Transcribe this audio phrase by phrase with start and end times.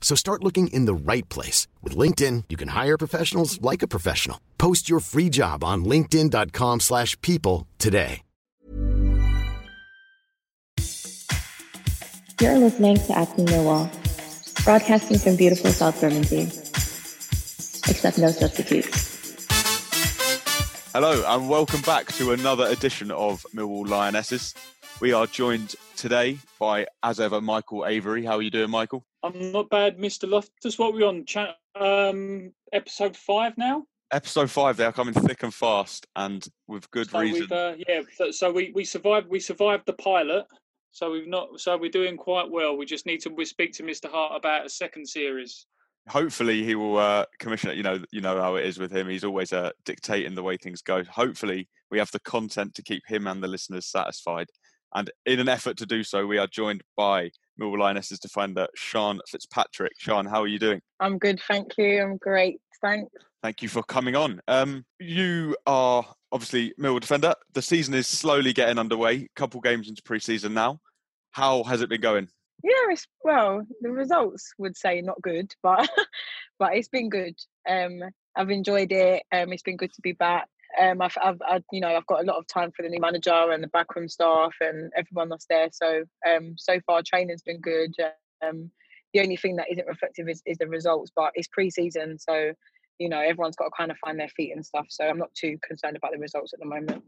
[0.00, 1.68] So start looking in the right place.
[1.82, 4.40] With LinkedIn, you can hire professionals like a professional.
[4.58, 8.22] Post your free job on linkedin.com slash people today.
[12.40, 13.90] You're listening to Acting Millwall,
[14.64, 16.44] broadcasting from beautiful South Bermondsey.
[17.90, 19.10] Except no substitutes.
[20.94, 24.54] Hello, and welcome back to another edition of Millwall Lionesses.
[25.00, 28.22] We are joined today by, as ever, Michael Avery.
[28.22, 29.02] How are you doing, Michael?
[29.22, 30.28] I'm not bad, Mr.
[30.28, 30.78] Loftus.
[30.78, 31.24] What are we on?
[31.24, 33.84] Chat, um, episode five now?
[34.12, 34.76] Episode five.
[34.76, 37.50] They are coming thick and fast, and with good So reason.
[37.50, 39.28] uh, yeah, so, so we, we survived.
[39.30, 40.44] We survived the pilot.
[40.90, 41.58] So we've not.
[41.60, 42.76] So we're doing quite well.
[42.76, 44.10] We just need to we speak to Mr.
[44.10, 45.64] Hart about a second series.
[46.08, 47.78] Hopefully, he will uh, commission it.
[47.78, 49.08] You know, you know how it is with him.
[49.08, 51.02] He's always uh, dictating the way things go.
[51.04, 54.48] Hopefully, we have the content to keep him and the listeners satisfied.
[54.94, 59.20] And in an effort to do so, we are joined by Millwall Lionesses defender Sean
[59.28, 59.92] Fitzpatrick.
[59.98, 60.80] Sean, how are you doing?
[60.98, 62.02] I'm good, thank you.
[62.02, 63.12] I'm great, thanks.
[63.42, 64.40] Thank you for coming on.
[64.48, 67.34] Um, you are obviously Millwall defender.
[67.54, 69.28] The season is slowly getting underway.
[69.36, 70.80] Couple games into pre-season now.
[71.32, 72.28] How has it been going?
[72.62, 75.88] Yeah, it's well, the results would say not good, but
[76.58, 77.34] but it's been good.
[77.68, 78.02] Um,
[78.36, 79.22] I've enjoyed it.
[79.32, 80.48] Um, it's been good to be back.
[80.80, 83.00] Um, I've, I've, I, you know, I've got a lot of time for the new
[83.00, 85.68] manager and the backroom staff and everyone that's there.
[85.72, 87.94] So, um, so far training's been good.
[88.46, 88.70] Um,
[89.12, 92.52] the only thing that isn't reflective is, is the results, but it's pre-season, so
[92.98, 94.86] you know everyone's got to kind of find their feet and stuff.
[94.88, 97.02] So I'm not too concerned about the results at the moment.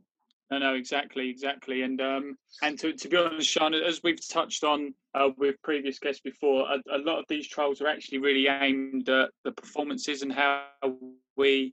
[0.51, 1.83] No, no, exactly, exactly.
[1.83, 5.99] And um, and to, to be honest, Sean, as we've touched on uh, with previous
[5.99, 10.23] guests before, a, a lot of these trials are actually really aimed at the performances
[10.23, 10.65] and how
[11.37, 11.73] we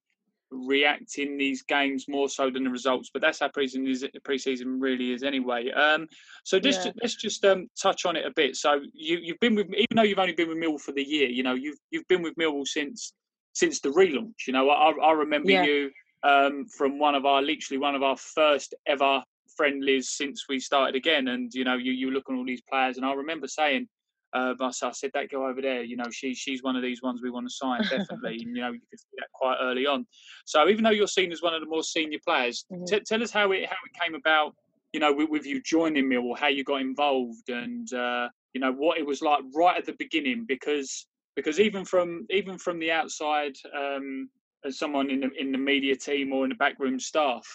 [0.66, 3.10] react in these games more so than the results.
[3.12, 4.06] But that's how pre-season is.
[4.24, 5.72] Pre-season really is anyway.
[5.72, 6.08] Um,
[6.44, 6.92] so let's Yeah.
[7.02, 8.56] let's just um, touch on it a bit.
[8.56, 11.28] So you you've been with even though you've only been with Mill for the year,
[11.30, 13.14] you know you've you've been with Millwall since
[13.54, 14.48] since the relaunch.
[14.48, 15.64] You know I I remember Yeah.
[15.64, 15.92] you
[16.24, 19.24] um, from one of our literally one of our first ever
[19.56, 21.28] friendlies since we started again.
[21.28, 23.88] And you know, you you look at all these players, and I remember saying,
[24.34, 27.22] uh, I said that girl over there, you know, she she's one of these ones
[27.22, 28.40] we want to sign definitely.
[28.46, 30.06] and, you know, you could see that quite early on.
[30.46, 32.88] So even though you're seen as one of the more senior players, Mhm.
[32.88, 34.56] t- tell us how it how it came about.
[34.94, 38.72] You know, with, with you joining Millwall, how you got involved, and uh, you know
[38.72, 42.92] what it was like right at the beginning, because because even from even from the
[42.92, 44.30] outside, um,
[44.66, 47.46] as someone in the in the media team or in the backroom staff,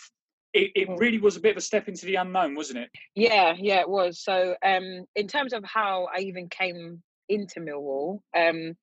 [0.54, 2.90] it, it really was a bit of a step into the unknown, wasn't it?
[3.14, 4.20] Yeah, yeah, it was.
[4.22, 8.76] So, um, in terms of how I even came into Millwall, um,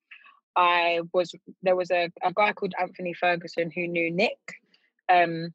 [0.54, 4.38] I was there was a, a guy called Anthony Ferguson who knew Nick.
[5.10, 5.54] Um,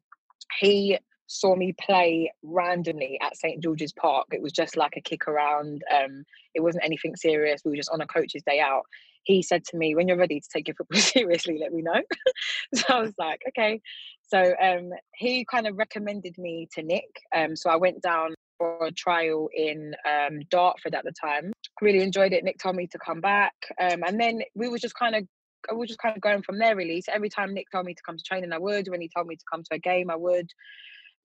[0.60, 0.98] he
[1.28, 4.26] saw me play randomly at St George's Park.
[4.32, 5.82] It was just like a kick around.
[5.94, 6.24] Um,
[6.54, 7.62] it wasn't anything serious.
[7.64, 8.84] We were just on a coach's day out.
[9.24, 12.00] He said to me, "When you're ready to take your football seriously, let me know."
[12.74, 13.80] so I was like, "Okay."
[14.28, 17.08] So um, he kind of recommended me to Nick.
[17.34, 21.52] Um, so I went down for a trial in um, Dartford at the time.
[21.80, 22.44] Really enjoyed it.
[22.44, 25.24] Nick told me to come back, um, and then we were just kind of
[25.70, 26.76] we were just kind of going from there.
[26.76, 28.88] Really, so every time Nick told me to come to training, I would.
[28.88, 30.50] When he told me to come to a game, I would.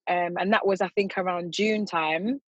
[0.09, 2.41] Um, and that was, I think, around June time.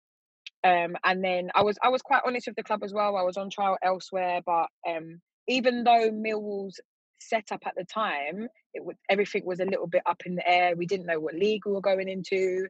[0.65, 3.17] Um, and then I was I was quite honest with the club as well.
[3.17, 6.81] I was on trial elsewhere, but um, even though Millwall's
[7.21, 10.49] set up at the time, it was everything was a little bit up in the
[10.49, 10.75] air.
[10.77, 12.67] We didn't know what league we were going into,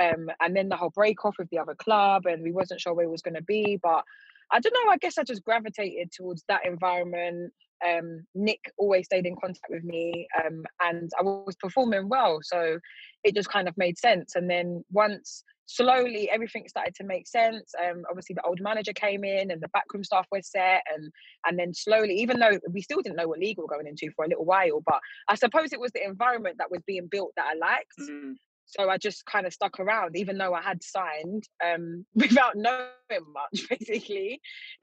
[0.00, 2.94] um, and then the whole break off with the other club, and we wasn't sure
[2.94, 3.78] where it was going to be.
[3.82, 4.04] But
[4.52, 4.90] I don't know.
[4.90, 7.52] I guess I just gravitated towards that environment.
[7.86, 12.78] Um, Nick always stayed in contact with me, um, and I was performing well, so
[13.22, 14.34] it just kind of made sense.
[14.34, 17.72] And then once slowly everything started to make sense.
[17.84, 21.10] Um, obviously the old manager came in and the backroom staff were set, and
[21.46, 24.10] and then slowly, even though we still didn't know what league we were going into
[24.14, 27.32] for a little while, but I suppose it was the environment that was being built
[27.36, 27.92] that I liked.
[28.00, 28.34] Mm.
[28.66, 32.90] So I just kind of stuck around, even though I had signed um, without knowing
[33.10, 34.40] much, basically.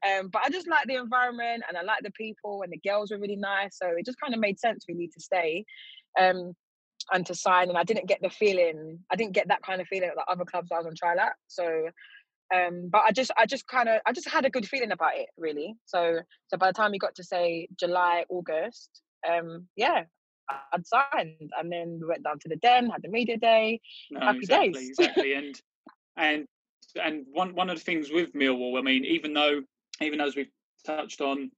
[0.08, 3.12] Um, but I just liked the environment and I liked the people, and the girls
[3.12, 3.78] were really nice.
[3.78, 5.66] So it just kind of made sense really to stay
[6.20, 6.54] um,
[7.12, 7.70] and to sign.
[7.70, 10.32] And I didn't get the feeling, I didn't get that kind of feeling at the
[10.32, 11.34] other clubs I was on trial at.
[11.48, 11.90] So,
[12.56, 15.16] um, but I just, I just kind of, I just had a good feeling about
[15.16, 15.76] it, really.
[15.86, 20.04] So, so by the time we got to say July, August, um, yeah,
[20.50, 23.80] I'd signed, and then we went down to the den, had the media day.
[24.12, 24.90] No, happy exactly, days.
[25.00, 25.62] exactly, and
[26.18, 26.45] and
[27.01, 29.62] and one one of the things with Millwall, I mean, even though
[30.01, 30.51] even as we've
[30.86, 31.51] touched on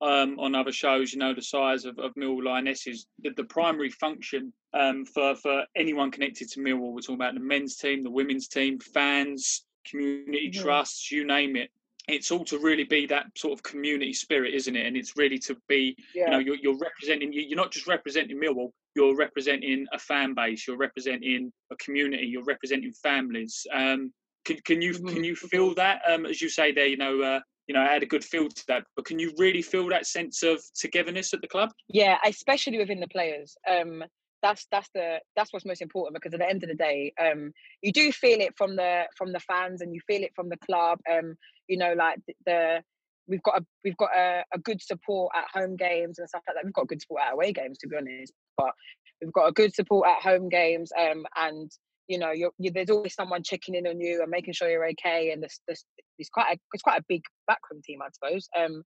[0.00, 3.90] um, on other shows, you know, the size of, of Millwall Lionesses, the, the primary
[3.90, 8.10] function um, for for anyone connected to Millwall, we're talking about the men's team, the
[8.10, 10.62] women's team, fans, community mm-hmm.
[10.62, 11.70] trusts, you name it
[12.12, 14.86] it's all to really be that sort of community spirit, isn't it?
[14.86, 16.24] And it's really to be, yeah.
[16.24, 20.66] you know, you're, you're representing, you're not just representing Millwall, you're representing a fan base,
[20.66, 23.66] you're representing a community, you're representing families.
[23.72, 24.12] Um,
[24.44, 25.08] can, can you mm-hmm.
[25.08, 26.00] can you feel that?
[26.08, 28.48] Um, as you say there, you know, uh, you know, I had a good feel
[28.48, 28.84] to that.
[28.96, 31.70] But can you really feel that sense of togetherness at the club?
[31.88, 33.56] Yeah, especially within the players.
[33.70, 34.02] Um,
[34.42, 37.52] that's that's the that's what's most important because at the end of the day um
[37.82, 40.56] you do feel it from the from the fans and you feel it from the
[40.58, 41.34] club um
[41.68, 42.82] you know like the
[43.28, 46.56] we've got a we've got a, a good support at home games and stuff like
[46.56, 46.64] that.
[46.64, 48.72] We've got good support at away games to be honest but
[49.20, 51.70] we've got a good support at home games um and
[52.08, 54.88] you know you're, you, there's always someone checking in on you and making sure you're
[54.88, 55.84] okay and this this
[56.18, 58.82] it's quite a, it's quite a big backroom team i suppose um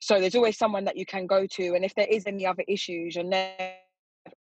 [0.00, 2.64] so there's always someone that you can go to and if there is any other
[2.68, 3.74] issues you're never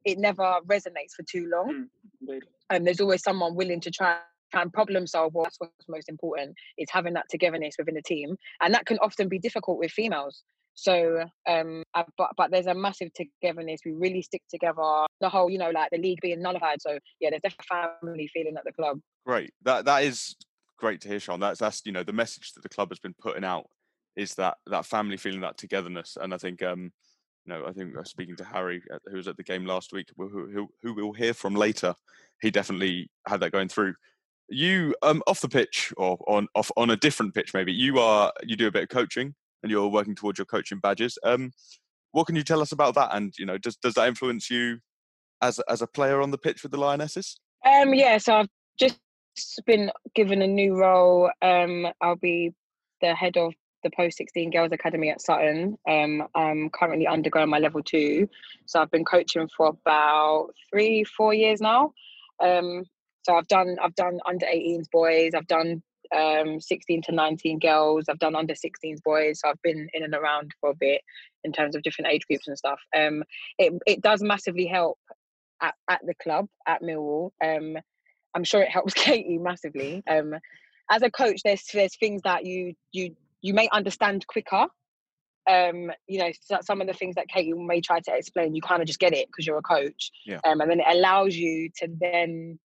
[0.05, 1.87] it never resonates for too long.
[2.29, 2.39] Mm,
[2.69, 4.17] and there's always someone willing to try
[4.53, 5.33] and problem solve.
[5.33, 8.97] Well, that's what's most important is having that togetherness within the team, and that can
[8.99, 10.43] often be difficult with females.
[10.75, 13.81] So, um, uh, but but there's a massive togetherness.
[13.83, 15.05] We really stick together.
[15.21, 16.81] The whole, you know, like the league being nullified.
[16.81, 18.99] So yeah, there's definitely a family feeling at the club.
[19.25, 19.51] Great.
[19.63, 20.35] That that is
[20.77, 21.39] great to hear, Sean.
[21.39, 23.65] That's that's you know the message that the club has been putting out
[24.15, 26.91] is that that family feeling, that togetherness, and I think um,
[27.47, 30.09] know, I think uh, speaking to Harry, uh, who was at the game last week,
[30.17, 31.93] who, who, who we'll hear from later,
[32.41, 33.95] he definitely had that going through.
[34.49, 38.31] You, um, off the pitch or on off on a different pitch, maybe you are
[38.43, 41.17] you do a bit of coaching and you're working towards your coaching badges.
[41.23, 41.51] Um,
[42.11, 43.09] what can you tell us about that?
[43.11, 44.79] And you know, does does that influence you
[45.41, 47.37] as as a player on the pitch with the Lionesses?
[47.65, 48.47] Um, yeah, so I've
[48.79, 48.99] just
[49.65, 51.29] been given a new role.
[51.41, 52.53] Um, I'll be
[53.01, 53.53] the head of
[53.83, 55.77] the Post 16 Girls Academy at Sutton.
[55.87, 58.29] Um, I'm currently undergoing my level two.
[58.65, 61.93] So I've been coaching for about three, four years now.
[62.43, 62.83] Um,
[63.23, 65.83] so I've done I've done under 18s boys, I've done
[66.15, 69.41] um, 16 to 19 girls, I've done under 16s boys.
[69.41, 71.01] So I've been in and around for a bit
[71.43, 72.79] in terms of different age groups and stuff.
[72.95, 73.23] Um,
[73.57, 74.97] it it does massively help
[75.61, 77.31] at, at the club at Millwall.
[77.43, 77.77] Um,
[78.33, 80.03] I'm sure it helps Katie massively.
[80.09, 80.35] Um,
[80.89, 84.67] as a coach, there's there's things that you you you may understand quicker
[85.47, 86.31] um, you know,
[86.61, 89.13] some of the things that Katie may try to explain, you kind of just get
[89.13, 90.11] it because you're a coach.
[90.25, 90.39] Yeah.
[90.45, 92.59] Um, and then it allows you to then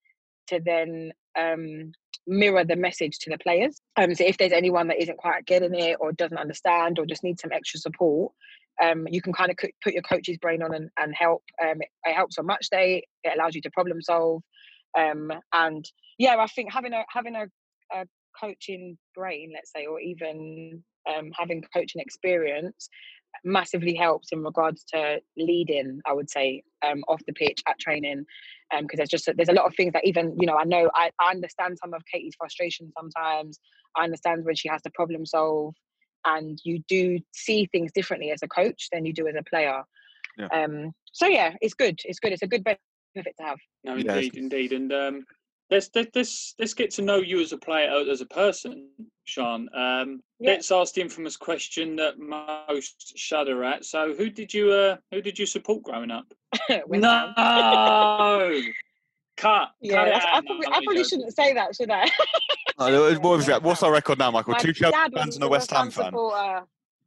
[0.49, 1.93] to then um,
[2.27, 3.81] mirror the message to the players.
[3.97, 7.23] Um, so if there's anyone that isn't quite getting it or doesn't understand or just
[7.23, 8.33] needs some extra support,
[8.83, 11.45] um, you can kind of put your coach's brain on and, and help.
[11.63, 13.05] Um, it, it, helps on match day.
[13.23, 14.43] It allows you to problem solve.
[14.99, 15.85] Um, and
[16.19, 17.47] yeah, I think having a having a
[18.39, 22.89] coaching brain, let's say, or even um, having coaching experience
[23.45, 28.25] massively helps in regards to leading i would say um, off the pitch at training
[28.71, 30.91] because um, there's just there's a lot of things that even you know i know
[30.95, 33.59] I, I understand some of katie's frustration sometimes.
[33.97, 35.75] I understand when she has to problem solve
[36.25, 39.83] and you do see things differently as a coach than you do as a player.
[40.39, 40.49] Yeah.
[40.53, 42.01] um so yeah it's good.
[42.05, 42.33] It's good.
[42.33, 43.59] It's a good benefit to have.
[43.85, 45.27] No indeed indeed and um
[45.73, 48.89] let's let's let's get to know you as a player as a person,
[49.25, 49.69] Sean.
[49.75, 50.53] Um, yeah.
[50.53, 53.85] Let's ask the infamous question that most shudder at.
[53.85, 56.27] So, who did you uh, who did you support growing up?
[56.89, 57.33] no,
[59.37, 59.71] cut.
[59.81, 62.09] Yeah, cut I probably, no, I probably shouldn't say that, should I?
[62.77, 64.53] what was that what's our record now, Michael?
[64.53, 66.07] My Two Chelsea fans and a West Ham fan.
[66.07, 66.63] Supporter.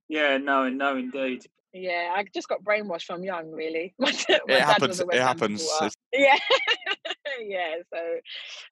[0.08, 1.46] Yeah, no, no, indeed.
[1.74, 3.94] Yeah, I just got brainwashed from young, really.
[4.00, 5.02] my, my it happens.
[5.02, 5.68] It happens.
[6.14, 6.38] Yeah,
[7.42, 7.76] yeah.
[7.94, 8.00] So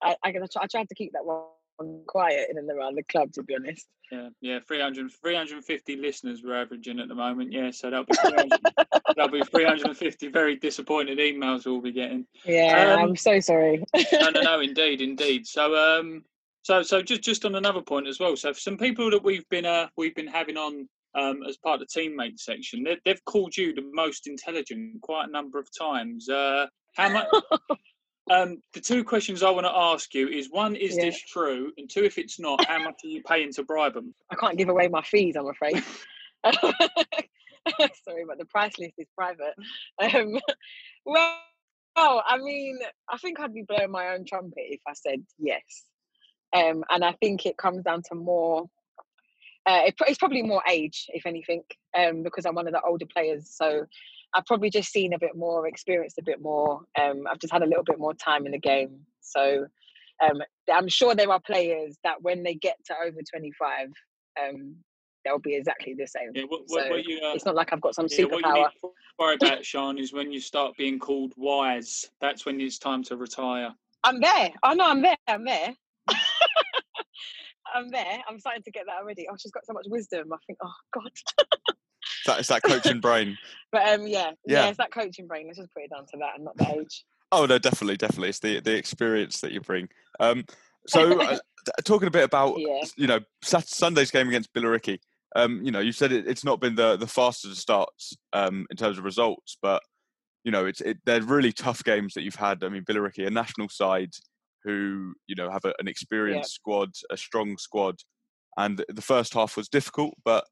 [0.02, 0.28] I, I,
[0.60, 3.86] I tried to keep that one quiet in and around the club, to be honest.
[4.12, 4.58] Yeah, yeah.
[4.66, 7.52] 300, 350 listeners we're averaging at the moment.
[7.52, 8.14] Yeah, so that'll be
[9.16, 12.26] that'll be 350 very disappointed emails we'll be getting.
[12.44, 13.82] Yeah, um, I'm so sorry.
[14.12, 14.60] no, no, no.
[14.64, 15.46] Indeed, indeed.
[15.46, 16.24] So, um,
[16.62, 18.36] so, so just just on another point as well.
[18.36, 21.88] So, some people that we've been uh we've been having on um, as part of
[21.88, 22.84] the teammate section.
[22.84, 26.28] They, have called you the most intelligent quite a number of times.
[26.28, 26.66] Uh,
[26.96, 27.26] how much?
[28.30, 31.04] um, the two questions I want to ask you is one, is Yeah.
[31.04, 31.72] this true?
[31.76, 34.14] And two, if it's not, how much are you paying to bribe them?
[34.30, 35.82] I can't give away my fees, I'm afraid.
[36.44, 39.54] Sorry, but the price list is private.
[40.00, 40.38] Um,
[41.04, 41.38] well,
[41.96, 42.78] well, I mean,
[43.08, 45.84] I think I'd be blowing my own trumpet if I said yes.
[46.54, 48.64] Um, and I think it comes down to more.
[49.66, 51.62] Uh, it, it's probably more age, if anything,
[51.96, 53.50] um, because I'm one of the older players.
[53.50, 53.86] So
[54.34, 56.80] I've probably just seen a bit more, experienced a bit more.
[57.00, 59.00] Um, I've just had a little bit more time in the game.
[59.20, 59.66] So
[60.22, 63.88] um, I'm sure there are players that when they get to over 25,
[64.42, 64.76] um,
[65.24, 66.30] they'll be exactly the same.
[66.34, 68.44] Yeah, what, what, So what you, uh, It's not like I've got some yeah, what
[68.44, 68.66] you
[69.18, 72.10] worry about, Sean, is when you start being called wise.
[72.20, 73.70] That's when it's time to retire.
[74.02, 74.50] I'm there.
[74.62, 75.16] Oh no, I'm there.
[75.28, 75.74] I'm there.
[77.74, 78.18] I'm there.
[78.28, 79.26] I'm starting to get that already.
[79.30, 80.32] Oh, she's got so much wisdom.
[80.32, 81.10] I think, oh God.
[82.26, 83.36] That is that coaching brain.
[83.72, 84.66] But um, yeah, yeah, Yeah.
[84.68, 85.46] it's that coaching brain.
[85.48, 87.04] Let's just put it down to that, and not the age.
[87.32, 88.28] Oh no, definitely, definitely.
[88.28, 89.88] It's the the experience that you bring.
[90.20, 90.44] Um,
[90.86, 91.38] so uh,
[91.84, 92.84] talking a bit about Yeah.
[92.96, 95.00] you know Sunday's game against Billericay.
[95.34, 98.64] Um, you know, you said it, it's not been the the fastest of starts um,
[98.70, 99.82] in terms of results, but
[100.44, 102.62] you know, it's it, they're really tough games that you've had.
[102.62, 104.12] I mean, Billericay, a national side
[104.62, 107.96] who you know have a, an experienced squad, a strong squad,
[108.56, 110.44] and the first half was difficult, but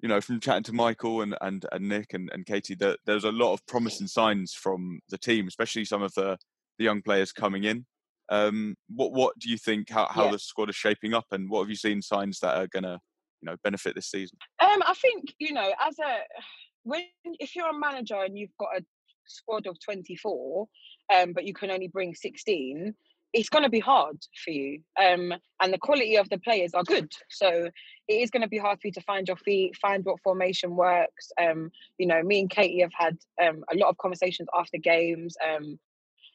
[0.00, 3.24] you know, from chatting to Michael and and, and Nick and, and Katie, that there's
[3.24, 6.36] a lot of promising signs from the team, especially some of the,
[6.78, 7.86] the young players coming in.
[8.28, 9.90] Um, what what do you think?
[9.90, 10.32] How how Yeah.
[10.32, 12.98] the squad is shaping up, and what have you seen signs that are gonna
[13.40, 14.36] you know benefit this season?
[14.60, 16.18] Um, I think you know, as a
[16.82, 18.84] when if you're a manager and you've got a
[19.26, 20.66] squad of 24,
[21.14, 22.94] um, but you can only bring 16,
[23.32, 24.80] it's going to be hard for you.
[25.00, 27.70] Um, and the quality of the players are good, so
[28.08, 30.76] it is going to be hard for you to find your feet, find what formation
[30.76, 31.30] works.
[31.40, 35.36] Um, you know, me and Katie have had um, a lot of conversations after games.
[35.44, 35.78] Um,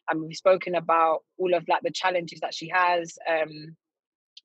[0.10, 3.18] and we've spoken about all of like the challenges that she has.
[3.30, 3.76] Um,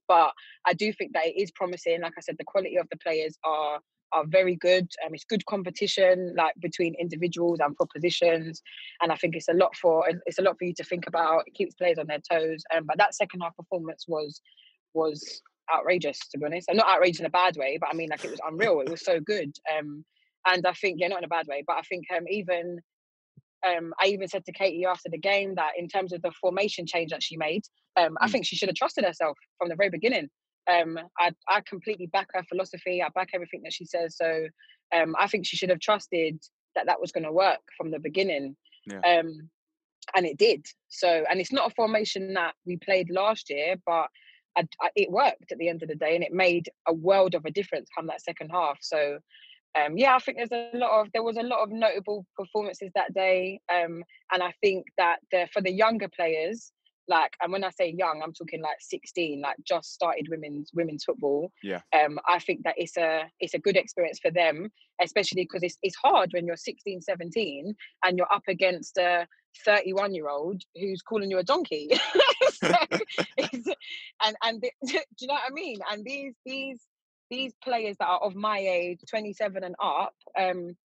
[0.06, 0.32] but
[0.64, 2.02] I do think that it is promising.
[2.02, 3.80] Like I said, the quality of the players are
[4.12, 4.88] are very good.
[5.04, 8.62] Um, it's good competition, like between individuals and propositions,
[9.02, 11.44] and I think it's a lot for it's a lot for you to think about.
[11.46, 12.62] It keeps players on their toes.
[12.74, 14.40] Um, but that second half performance was
[14.94, 15.42] was
[15.74, 16.68] outrageous, to be honest.
[16.68, 18.80] And not outrageous in a bad way, but I mean like it was unreal.
[18.80, 19.52] It was so good.
[19.76, 20.04] Um,
[20.46, 22.80] and I think yeah, not in a bad way, but I think um, even
[23.66, 26.86] um, I even said to Katie after the game that in terms of the formation
[26.86, 27.62] change that she made,
[27.96, 28.32] um, I Mm.
[28.32, 30.28] think she should have trusted herself from the very beginning.
[30.70, 33.02] Um, I, I completely back her philosophy.
[33.02, 34.16] I back everything that she says.
[34.16, 34.46] So
[34.94, 36.38] um, I think she should have trusted
[36.74, 38.56] that that was going to work from the beginning.
[38.86, 39.00] Yeah.
[39.00, 39.50] Um,
[40.14, 40.64] and it did.
[40.88, 44.06] So, and it's not a formation that we played last year, but
[44.56, 47.34] I, I, it worked at the end of the day, and it made a world
[47.34, 48.78] of a difference come that second half.
[48.80, 49.18] So,
[49.78, 52.90] um, yeah, I think there's a lot of there was a lot of notable performances
[52.94, 56.72] that day, um, and I think that the, for the younger players,
[57.08, 61.04] like, and when I say young, I'm talking like 16, like just started women's women's
[61.04, 61.52] football.
[61.62, 61.80] Yeah.
[61.94, 64.70] Um, I think that it's a it's a good experience for them,
[65.00, 69.26] especially because it's it's hard when you're 16, 17, and you're up against a
[69.64, 71.90] 31 year old who's calling you a donkey.
[72.52, 72.74] so
[73.38, 75.78] and and the- do you know what I mean?
[75.90, 76.80] And these these
[77.30, 80.76] these players that are of my age, 27 and up, um,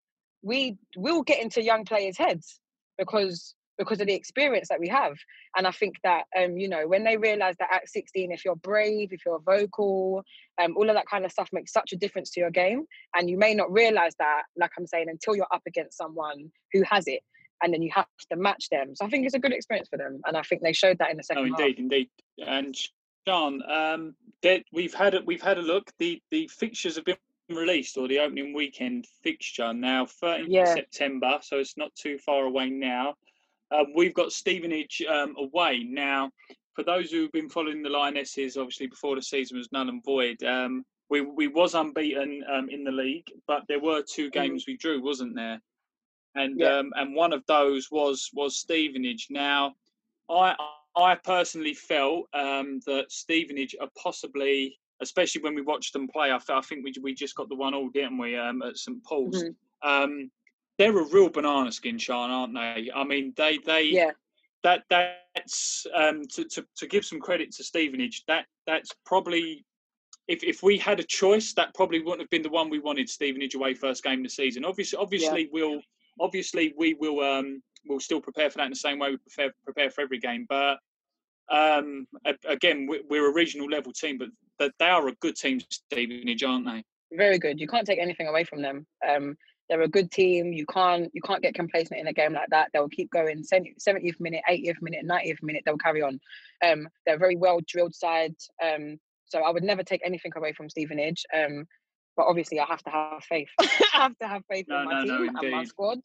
[0.42, 2.60] we will get into young players' heads
[2.98, 5.18] because because of the experience that we have.
[5.58, 8.56] And I think that um, you know, when they realise that at 16, if you're
[8.58, 10.24] brave, if you're vocal,
[10.62, 12.86] um, all of that kind of stuff makes such a difference to your game.
[13.16, 16.84] And you may not realise that, like I'm saying, until you're up against someone who
[16.84, 17.22] has it.
[17.64, 18.96] And then you have to match them.
[18.96, 20.22] So I think it's a good experience for them.
[20.28, 21.60] And I think they showed that in the second Oh, half.
[21.60, 22.10] indeed, indeed.
[22.46, 22.76] And
[23.28, 24.16] Sean, um,
[24.72, 25.92] we've had a, we've had a look.
[26.00, 27.18] The the fixtures have been
[27.50, 30.74] released, or the opening weekend fixture now, 13th of Yeah.
[30.74, 31.40] September.
[31.42, 33.16] So it's not too far away now.
[33.72, 36.30] Um, we've got Stevenage um, away now.
[36.76, 40.42] For those who've been following the Lionesses, obviously before the season was null and void.
[40.44, 44.78] Um, we we was unbeaten um, in the league, but there were two games we
[44.78, 45.62] drew, wasn't there?
[46.36, 46.78] And Yeah.
[46.78, 49.28] um, and one of those was was Stevenage.
[49.30, 49.76] Now,
[50.30, 50.56] I
[50.96, 56.32] I personally felt um, that Stevenage are possibly, especially when we watched them play.
[56.32, 59.04] I, I think we we just got the one all, didn't we, um, at St
[59.04, 59.44] Paul's?
[59.44, 59.56] Mhm.
[59.84, 60.32] Um,
[60.78, 62.90] they're a real banana skin, Sean, aren't they?
[62.94, 64.12] I mean, they they Yeah.
[64.64, 68.24] that that's um, to, to to give some credit to Stevenage.
[68.28, 69.66] That that's probably.
[70.28, 73.10] If, if we had a choice, that probably wouldn't have been the one we wanted.
[73.10, 74.64] Stevenage away first game of the season.
[74.64, 75.82] Obviously, obviously we'll
[76.22, 79.52] obviously we will um we'll still prepare for that in the same way we prepare
[79.66, 80.46] prepare for every game.
[80.48, 80.78] But
[81.50, 82.08] um
[82.46, 84.18] again, we- we're a regional level team,
[84.60, 86.84] but they are a good team, Stevenage, aren't they?
[87.14, 87.60] very good.
[87.60, 88.86] You can't take anything away from them.
[89.06, 89.36] Um,
[89.72, 90.52] they're a good team.
[90.52, 92.70] You can't you can't get complacent in a game like that.
[92.74, 93.44] They'll keep going.
[93.44, 96.20] 70th minute, 80th minute, 90th minute, they'll carry on.
[96.64, 98.36] Um, they're a very well drilled side.
[98.62, 101.24] Um, so I would never take anything away from Stevenage.
[101.34, 101.66] Um,
[102.18, 103.48] but obviously I have to have faith.
[103.62, 106.00] I have to have faith no, in my no, team no, and my squad.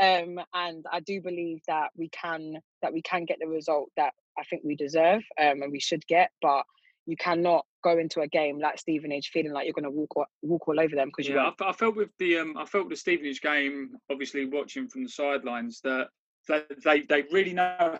[0.00, 4.14] Um, and I do believe that we can that we can get the result that
[4.38, 6.30] I think we deserve um, and we should get.
[6.40, 6.64] But
[7.10, 10.26] you cannot go into a game like Stevenage feeling like you're going to walk all,
[10.42, 11.52] walk all over them because yeah, you.
[11.60, 15.08] I, I, felt with the um, I felt the Stevenage game, obviously watching from the
[15.08, 16.08] sidelines, that,
[16.48, 17.98] that they they really know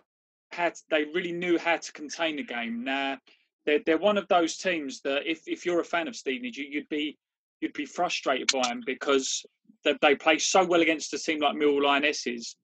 [0.52, 2.84] how to, they really knew how to contain the game.
[2.84, 3.18] Now
[3.66, 6.66] they're they're one of those teams that if if you're a fan of Stevenage, you,
[6.70, 7.18] you'd be
[7.60, 9.44] you'd be frustrated by them because
[9.84, 12.56] they, they play so well against a team like Mill Lionesses,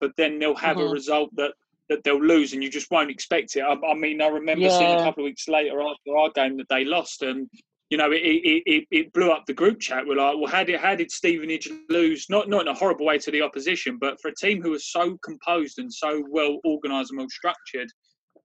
[0.00, 0.88] but then they'll have mm-hmm.
[0.88, 1.52] a result that
[1.90, 3.60] that they'll lose and you just won't expect it.
[3.60, 4.78] I, I mean, I remember yeah.
[4.78, 7.48] seeing a couple of weeks later after our game that they lost and
[7.90, 10.06] you know, it, it, it, it, blew up the group chat.
[10.06, 12.26] We're like, well, how did how did Stevenage lose?
[12.30, 14.92] Not not in a horrible way to the opposition, but for a team who was
[14.92, 17.88] so composed and so well organised and well structured,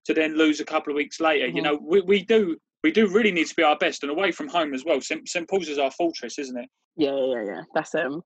[0.06, 1.58] to then lose a couple of weeks later, mm-hmm.
[1.58, 4.32] you know, we, we do we do really need to be our best and away
[4.32, 5.02] from home as well.
[5.02, 6.70] St, St Paul's is our fortress, isn't it?
[6.98, 7.62] Yeah, yeah, yeah.
[7.74, 8.22] That's um,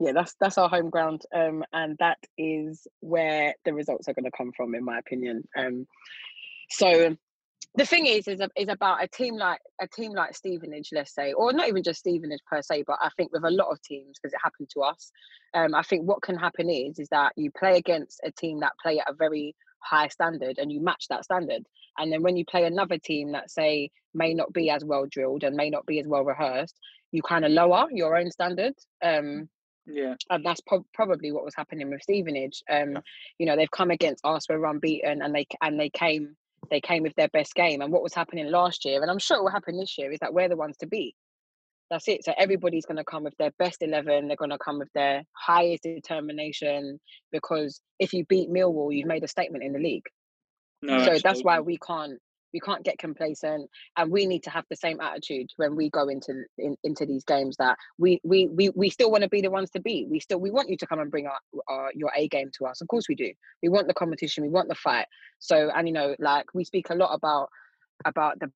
[0.00, 4.24] yeah, that's that's our home ground, um, and that is where the results are going
[4.24, 5.44] to come from, in my opinion.
[5.56, 5.86] Um,
[6.70, 7.16] so
[7.76, 11.32] the thing is, is is about a team like a team like Stevenage, let's say,
[11.32, 14.18] or not even just Stevenage per se, but I think with a lot of teams
[14.18, 15.10] because it happened to us.
[15.54, 18.72] Um, I think what can happen is is that you play against a team that
[18.82, 21.64] play at a very high standard and you match that standard,
[21.98, 25.42] and then when you play another team that say may not be as well drilled
[25.42, 26.78] and may not be as well rehearsed,
[27.10, 28.74] you kind of lower your own standard.
[29.02, 29.48] Um,
[29.86, 30.60] yeah, and that's
[30.94, 32.62] probably what was happening with Stevenage.
[32.70, 32.98] Um,
[33.38, 36.36] you know, they've come against us, we're unbeaten, and they and they came
[36.70, 37.82] they came with their best game.
[37.82, 40.20] And what was happening last year, and I'm sure it will happen this year, is
[40.20, 41.14] that we're the ones to beat.
[41.90, 42.24] That's it.
[42.24, 44.26] So everybody's going to come with their best eleven.
[44.26, 46.98] They're going to come with their highest determination
[47.30, 50.06] because if you beat Millwall, you've made a statement in the league.
[50.80, 51.20] No, so absolutely.
[51.24, 52.18] that's why we can't
[52.54, 53.68] we can't get complacent
[53.98, 57.24] and we need to have the same attitude when we go into in, into these
[57.24, 60.08] games that we we we, we still want to be the ones to beat.
[60.08, 62.66] We still we want you to come and bring our, our your a game to
[62.66, 62.80] us.
[62.80, 63.30] Of course we do.
[63.62, 65.06] We want the competition we want the fight.
[65.40, 67.48] So and you know like we speak a lot about
[68.04, 68.50] about the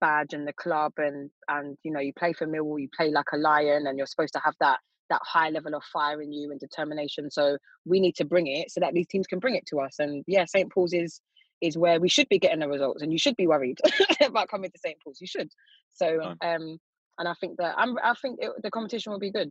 [0.00, 3.32] badge and the club and and you know you play for Millwall you play like
[3.32, 6.52] a lion and you're supposed to have that that high level of fire in you
[6.52, 7.30] and determination.
[7.30, 9.98] So we need to bring it so that these teams can bring it to us.
[9.98, 11.20] And yeah St Paul's is
[11.60, 13.78] is where we should be getting the results and you should be worried
[14.24, 14.96] about coming to St.
[15.02, 15.20] Paul's.
[15.20, 15.50] You should.
[15.92, 16.78] So, um,
[17.18, 19.50] and I think that I'm, I think it, the competition will be good.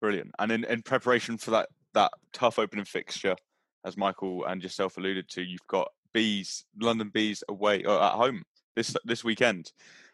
[0.00, 0.30] Brilliant.
[0.38, 3.36] And in, in preparation for that, that tough opening fixture,
[3.84, 8.12] as Michael and yourself alluded to, you've got bees, London bees away or uh, at
[8.12, 8.42] home
[8.76, 9.72] this, this weekend.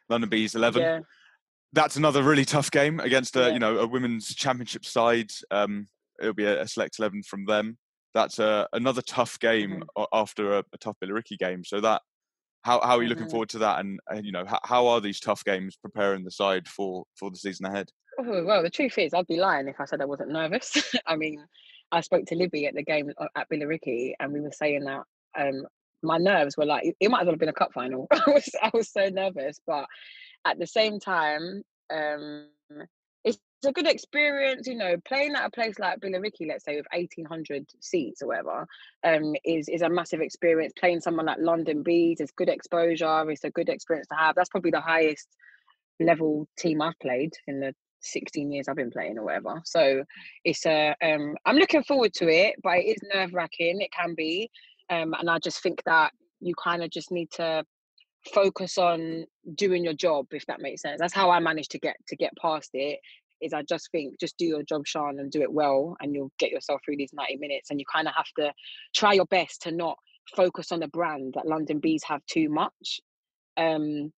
[0.08, 0.80] London bees 11.
[0.82, 1.00] Yeah.
[1.74, 3.48] That's another really tough game against a, yeah.
[3.48, 5.30] you know, a women's championship side.
[5.50, 5.86] Um,
[6.18, 7.76] it'll be a, a select 11 from them
[8.18, 10.04] that's a, another tough game mm-hmm.
[10.12, 11.64] after a, a, tough Billericay game.
[11.64, 12.02] So that
[12.62, 13.30] how how are you looking mm-hmm.
[13.30, 13.80] forward to that?
[13.80, 17.30] And, and you know how, how, are these tough games preparing the side for for
[17.30, 17.88] the season ahead?
[18.20, 20.94] Oh, well, the truth is, I'd be lying if I said I wasn't nervous.
[21.06, 21.44] I mean,
[21.92, 25.02] I spoke to Libby at the game uh, at Billericay, and we were saying that
[25.38, 25.64] um,
[26.02, 28.08] my nerves were like it might as well have been a cup final.
[28.12, 29.86] I was I was so nervous, but
[30.44, 32.48] at the same time, um,
[33.60, 36.86] it's a good experience, you know, playing at a place like Billericay, let's say with
[36.92, 38.66] 1800 seats or whatever,
[39.04, 40.72] um, is is a massive experience.
[40.78, 43.28] Playing someone like London Bees is good exposure.
[43.30, 44.36] It's a good experience to have.
[44.36, 45.26] That's probably the highest
[45.98, 49.60] level team I've played in the 16 years I've been playing or whatever.
[49.64, 50.04] So
[50.44, 53.80] it's a, um, I'm looking forward to it, but it is nerve wracking.
[53.80, 54.50] It can be,
[54.88, 57.64] um, and I just think that you kind of just need to
[58.32, 61.96] focus on doing your job if that makes sense that's how i managed to get
[62.06, 62.98] to get past it
[63.40, 66.32] is I just think just do your job, Sean, and do it well, and you'll
[66.38, 67.70] get yourself through these 90 minutes.
[67.70, 68.52] And you kind of have to
[68.94, 69.96] try your best to not
[70.34, 73.00] focus on the brand that London Bees have too much.
[73.56, 74.12] Um,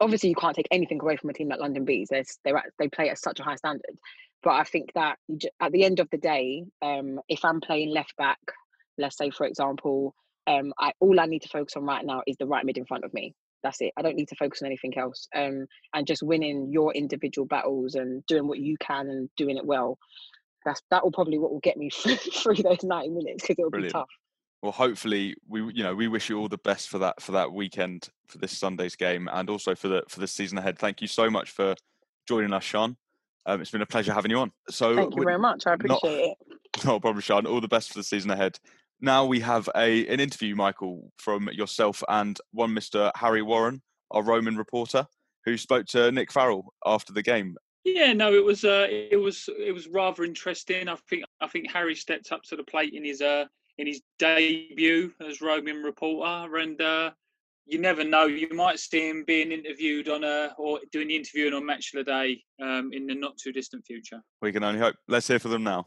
[0.00, 2.08] obviously, you can't take anything away from a team like London Bees.
[2.10, 3.98] They're, they're they play at such a high standard.
[4.42, 5.18] But I think that
[5.60, 8.38] at the end of the day, um, if I'm playing left back,
[8.96, 10.14] let's say for example,
[10.46, 12.86] um, I all I need to focus on right now is the right mid in
[12.86, 13.92] front of me that's it.
[13.96, 15.28] I don't need to focus on anything else.
[15.34, 19.64] Um, and just winning your individual battles and doing what you can and doing it
[19.64, 19.98] well.
[20.64, 21.90] That's that will probably what will get me
[22.42, 23.94] through those ninety minutes because it'll Brilliant.
[23.94, 24.08] be tough.
[24.62, 27.52] Well, hopefully, we you know we wish you all the best for that for that
[27.52, 30.78] weekend for this Sunday's game and also for the for the season ahead.
[30.78, 31.74] Thank you so much for
[32.28, 32.96] joining us, Sean.
[33.46, 34.52] Um, it's been a pleasure having you on.
[34.68, 35.66] So thank you very much.
[35.66, 36.84] I appreciate not, it.
[36.84, 37.46] No problem, Sean.
[37.46, 38.58] All the best for the season ahead
[39.00, 43.10] now we have a an interview, Michael, from yourself and one Mr.
[43.16, 45.06] Harry Warren, our Roman reporter,
[45.44, 47.56] who spoke to Nick Farrell after the game.
[47.84, 50.88] Yeah, no, it was uh, it was it was rather interesting.
[50.88, 53.46] I think I think Harry stepped up to the plate in his uh
[53.78, 57.10] in his debut as Roman reporter, and uh,
[57.64, 58.26] you never know.
[58.26, 62.04] You might see him being interviewed on a or doing the interviewing on Match of
[62.04, 64.20] the Day um, in the not too distant future.
[64.42, 64.96] We can only hope.
[65.08, 65.86] Let's hear from them now.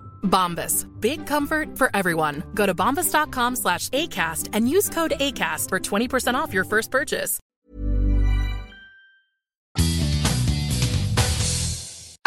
[0.23, 0.87] Bombas.
[0.99, 2.43] Big comfort for everyone.
[2.55, 7.39] Go to bombas.com slash ACAST and use code ACAST for 20% off your first purchase.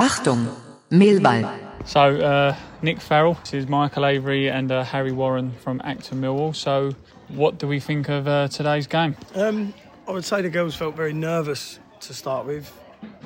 [0.01, 0.55] Achtung,
[0.91, 1.61] Mehlball.
[1.87, 6.55] So, uh, Nick Farrell, this is Michael Avery and uh, Harry Warren from Acton Millwall.
[6.55, 6.95] So,
[7.29, 9.17] what do we think of uh, today's game?
[9.35, 9.73] Um,
[10.09, 12.73] I would say the girls felt very nervous to start with,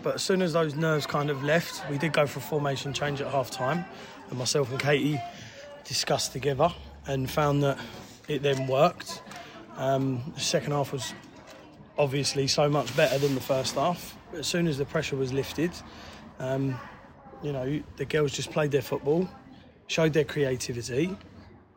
[0.02, 2.92] but as soon as those nerves kind of left, we did go for a formation
[2.92, 3.84] change at half time,
[4.30, 5.20] and myself and Katie
[5.84, 6.72] discussed together
[7.06, 7.78] and found that
[8.28, 9.22] it then worked.
[9.76, 11.14] Um, the second half was
[11.96, 14.16] obviously so much better than the first half.
[14.34, 15.70] As soon as the pressure was lifted,
[16.38, 16.78] um,
[17.42, 19.28] you know, the girls just played their football,
[19.86, 21.16] showed their creativity,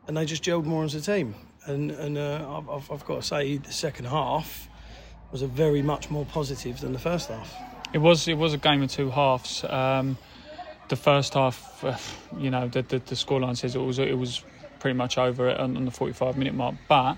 [0.06, 1.34] and they just gelled more as a team.
[1.64, 4.68] And, and uh, I've, I've got to say, the second half
[5.30, 7.54] was a very much more positive than the first half.
[7.92, 9.64] It was it was a game of two halves.
[9.64, 10.16] Um,
[10.88, 11.96] the first half, uh,
[12.38, 14.42] you know, the, the, the scoreline says it was it was
[14.78, 16.74] pretty much over on, on the 45 minute mark.
[16.88, 17.16] But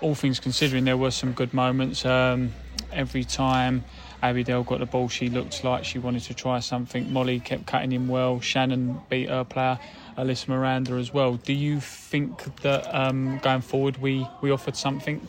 [0.00, 2.04] all things considering, there were some good moments.
[2.04, 2.52] Um,
[2.92, 3.84] every time
[4.22, 7.12] Abidel got the ball, she looked like she wanted to try something.
[7.12, 8.40] Molly kept cutting in well.
[8.40, 9.78] Shannon beat her player,
[10.16, 11.34] Alyssa Miranda as well.
[11.34, 15.28] Do you think that um, going forward we, we offered something?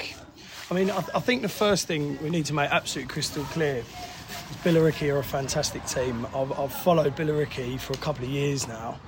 [0.72, 3.84] I mean, I, I, think the first thing we need to make absolutely crystal clear
[4.64, 6.28] Billericay are a fantastic team.
[6.36, 9.00] I've, I've followed Billericay for a couple of years now,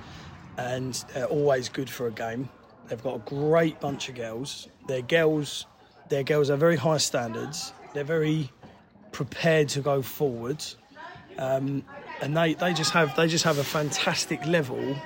[0.56, 2.48] and they're always good for a game.
[2.88, 4.68] They've got a great bunch of girls.
[4.88, 5.66] Their girls,
[6.08, 7.72] their girls are very high standards.
[7.92, 8.50] They're very
[9.12, 10.64] prepared to go forward,
[11.38, 11.84] um,
[12.20, 14.96] and they, they just have they just have a fantastic level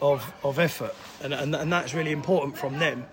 [0.00, 3.06] of of effort, and and, and that's really important from them.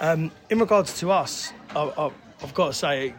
[0.00, 2.10] Um, in regards to us, I, I,
[2.42, 3.14] I've got to say,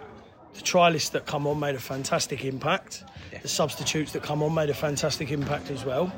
[0.54, 3.04] the trialists that come on made a fantastic impact.
[3.32, 3.40] Yeah.
[3.40, 6.12] The substitutes that come on made a fantastic impact as well.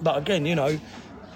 [0.00, 0.78] But again, you know,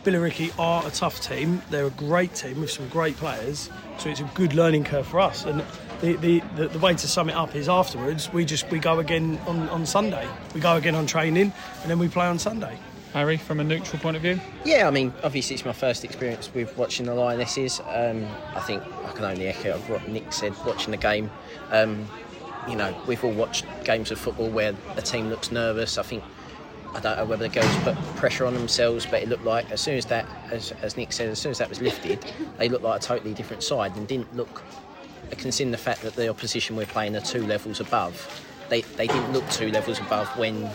[0.04, 1.62] Billericay are a tough team.
[1.70, 5.20] They're a great team with some great players, so it's a good learning curve for
[5.20, 5.44] us.
[5.44, 5.64] And
[6.00, 9.00] the, the, the, the, way to sum it up is afterwards we just we go
[9.00, 10.28] again on, on Sunday.
[10.54, 11.52] We go again on training,
[11.82, 12.78] and then we play on Sunday.
[13.12, 14.40] Harry, from a neutral point of view?
[14.64, 17.80] Yeah, I mean, obviously it's my first experience with watching the Lionesses.
[17.88, 21.30] Um, I think I can only echo what Nick said watching the game.
[21.70, 22.06] Um,
[22.68, 25.96] you know, we've all watched games of football where a team looks nervous.
[25.96, 26.22] I think
[26.94, 29.80] I don't know whether the girls put pressure on themselves, but it looked like as
[29.80, 32.24] soon as that, as, as Nick said, as soon as that was lifted,
[32.58, 34.62] they looked like a totally different side and didn't look.
[35.30, 39.32] Considering the fact that the opposition we're playing are two levels above, they, they didn't
[39.32, 40.68] look two levels above when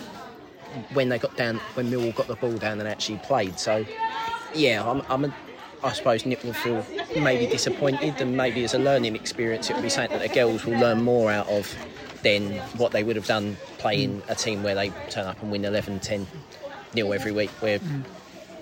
[0.94, 3.60] when they got down when Millwall got the ball down and actually played.
[3.60, 3.86] So
[4.54, 5.36] yeah, I'm, I'm a,
[5.84, 6.86] I suppose Nick will feel
[7.20, 10.66] maybe disappointed, and maybe as a learning experience, it will be something that the girls
[10.66, 11.74] will learn more out of
[12.24, 15.66] than what they would have done playing a team where they turn up and win
[15.66, 16.26] 11, 10
[16.94, 17.50] nil every week.
[17.60, 18.04] Where mm.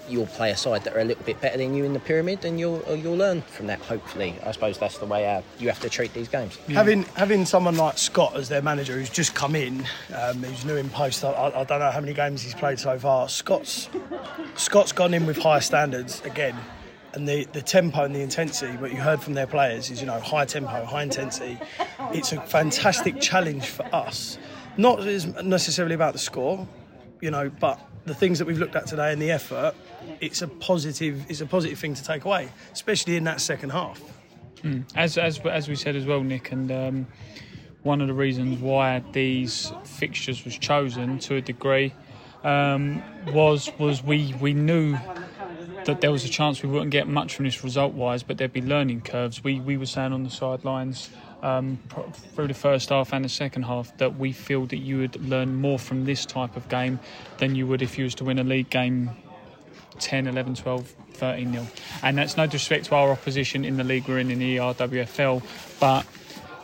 [0.09, 2.45] You'll play a side that are a little bit better than you in the pyramid,
[2.45, 3.79] and you'll you'll learn from that.
[3.79, 6.57] Hopefully, I suppose that's the way uh, you have to treat these games.
[6.67, 9.85] Having having someone like Scott as their manager, who's just come in,
[10.15, 11.23] um, who's new in post.
[11.23, 13.29] I, I don't know how many games he's played so far.
[13.29, 13.89] Scott's
[14.55, 16.57] Scott's gone in with higher standards again
[17.13, 20.07] and the, the tempo and the intensity, what you heard from their players is, you
[20.07, 21.57] know, high tempo, high intensity.
[22.13, 24.37] It's a fantastic challenge for us.
[24.77, 25.03] Not
[25.43, 26.67] necessarily about the score,
[27.19, 29.75] you know, but the things that we've looked at today and the effort,
[30.19, 34.01] it's a positive it's a positive thing to take away, especially in that second half.
[34.63, 34.85] Mm.
[34.95, 37.07] As, as as we said as well, Nick, and um,
[37.83, 41.93] one of the reasons why these fixtures was chosen to a degree
[42.43, 43.01] um,
[43.33, 44.97] was was we we knew
[45.85, 48.53] that there was a chance we wouldn't get much from this result wise, but there'd
[48.53, 49.43] be learning curves.
[49.43, 51.09] We we were saying on the sidelines
[51.41, 51.79] um,
[52.35, 55.55] through the first half and the second half that we feel that you would learn
[55.55, 56.99] more from this type of game
[57.37, 59.09] than you would if you was to win a league game
[59.99, 61.67] 10, 11, 12, 13 nil.
[62.03, 65.43] And that's no disrespect to our opposition in the league we're in in the ERWFL,
[65.79, 66.05] but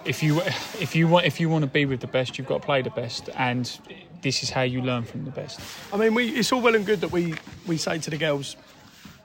[0.05, 0.39] if you
[0.79, 2.81] if you want if you want to be with the best, you've got to play
[2.81, 3.79] the best, and
[4.21, 5.59] this is how you learn from the best.
[5.93, 7.35] I mean, we, it's all well and good that we
[7.65, 8.55] we say to the girls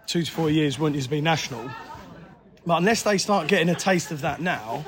[0.07, 1.71] two to four years want you to be national.
[2.67, 4.85] But unless they start getting a taste of that now,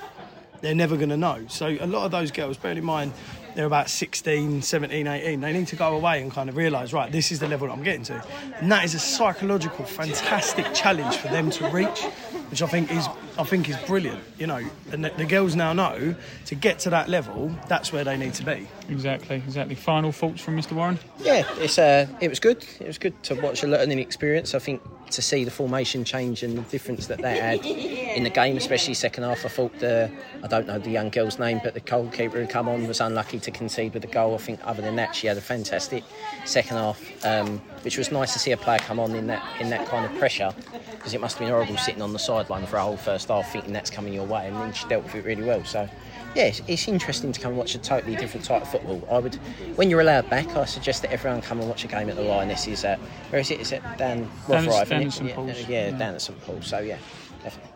[0.64, 1.44] they're never going to know.
[1.48, 3.12] So a lot of those girls, bear in mind
[3.54, 7.12] they're about 16, 17, 18, they need to go away and kind of realise, right,
[7.12, 8.24] this is the level I'm getting to.
[8.60, 12.04] And that is a psychological, fantastic challenge for them to reach,
[12.54, 14.60] which I think is I think is brilliant, you know.
[14.92, 16.14] And the, the girls now know
[16.46, 18.68] to get to that level, that's where they need to be.
[18.88, 19.74] Exactly, exactly.
[19.74, 20.70] Final thoughts from Mr.
[20.70, 21.00] Warren?
[21.18, 22.64] Yeah, it's uh, it was good.
[22.78, 24.54] It was good to watch a learning experience.
[24.54, 28.30] I think to see the formation change and the difference that they had in the
[28.30, 29.44] game, especially second half.
[29.44, 30.08] I thought the
[30.44, 33.40] I don't know the young girl's name, but the goalkeeper who come on was unlucky
[33.40, 34.34] to concede with the goal.
[34.34, 36.04] I think other than that, she had a fantastic
[36.44, 39.70] second half, um, which was nice to see a player come on in that in
[39.70, 40.52] that kind of pressure
[40.90, 43.52] because it must have been horrible sitting on the sideline for a whole first half
[43.52, 45.62] thinking that's coming your way, and then she dealt with it really well.
[45.64, 45.88] So
[46.34, 49.06] yeah, it's, it's, interesting to come and watch a totally different type of football.
[49.10, 49.34] I would,
[49.76, 52.22] when you're allowed back, I suggest that everyone come and watch a game at the
[52.22, 52.84] Lionesses.
[52.84, 52.98] At
[53.30, 53.60] where is it?
[53.60, 54.88] Is it Dan Rothrive?
[54.88, 55.60] Dan, Dan St yeah, Paul's.
[55.60, 56.66] Yeah, yeah, Dan at St Paul's.
[56.66, 56.98] So yeah,
[57.42, 57.70] definitely.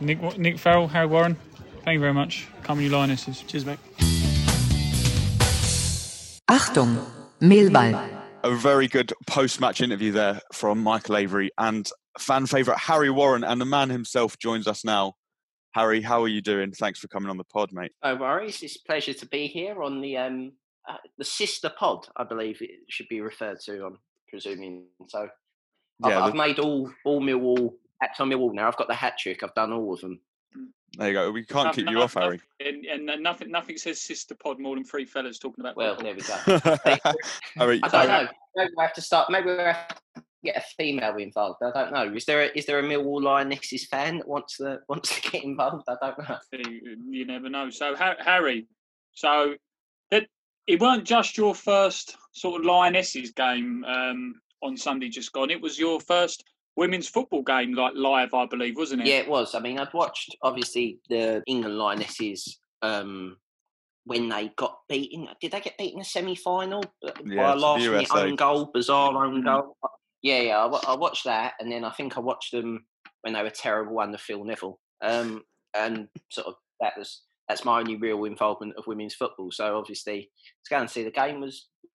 [0.00, 1.36] Nick, Nick Farrell, Harry Warren,
[1.84, 2.48] thank you very much.
[2.62, 3.42] Come you Lionesses.
[3.46, 3.78] Cheers, mate.
[6.48, 7.04] Achtung,
[7.40, 8.19] Mehlball.
[8.42, 13.60] A very good post-match interview there from Michael Avery and fan favourite Harry Warren, and
[13.60, 15.14] the man himself joins us now.
[15.74, 16.72] Harry, how are you doing?
[16.72, 17.92] Thanks for coming on the pod, mate.
[18.02, 18.62] No worries.
[18.62, 20.52] It's a pleasure to be here on the um,
[20.88, 23.84] uh, the sister pod, I believe it should be referred to.
[23.84, 23.98] I'm
[24.28, 24.84] presuming.
[25.08, 25.28] So
[26.02, 28.68] I've, Yeah, I've made all all Millwall hats on Millwall now.
[28.68, 29.42] I've got the hat trick.
[29.42, 30.18] I've done all of them.
[30.98, 31.30] There you go.
[31.30, 32.40] We can't Nothing- keep you off, Harry.
[32.60, 35.76] And, and nothing, nothing says sister pod more than three fellas talking about.
[35.76, 36.34] Well, there we go.
[37.56, 38.28] Harry, I don't know.
[38.56, 39.30] Maybe we have to start.
[39.30, 41.60] Maybe we have to get a female involved.
[41.62, 42.14] I don't know.
[42.14, 45.44] Is there a, is there a Millwall Lionesses fan that wants to wants to get
[45.44, 45.84] involved?
[45.88, 46.38] I don't know.
[46.52, 47.70] You, you never know.
[47.70, 48.66] So Harry,
[49.12, 49.54] so
[50.10, 50.28] it,
[50.66, 55.50] it weren't just your first sort of Lionesses game um, on Sunday just gone.
[55.50, 56.44] It was your first
[56.76, 59.08] women's football game, like live, I believe, wasn't it?
[59.08, 59.54] Yeah, it was.
[59.54, 63.36] I mean, I'd watched obviously the England Lionesses um,
[64.04, 65.28] when they got beaten.
[65.40, 68.22] Did they get beaten in the semi final by Yeah, a last the minute USA.
[68.22, 69.76] own goal, bizarre own goal?
[70.22, 70.58] Yeah, yeah.
[70.64, 72.84] I, I watched that, and then I think I watched them
[73.22, 75.42] when they were terrible under Phil Neville, um,
[75.74, 79.50] and sort of that was that's my only real involvement of women's football.
[79.50, 80.30] So obviously,
[80.64, 81.89] to go and see the game was was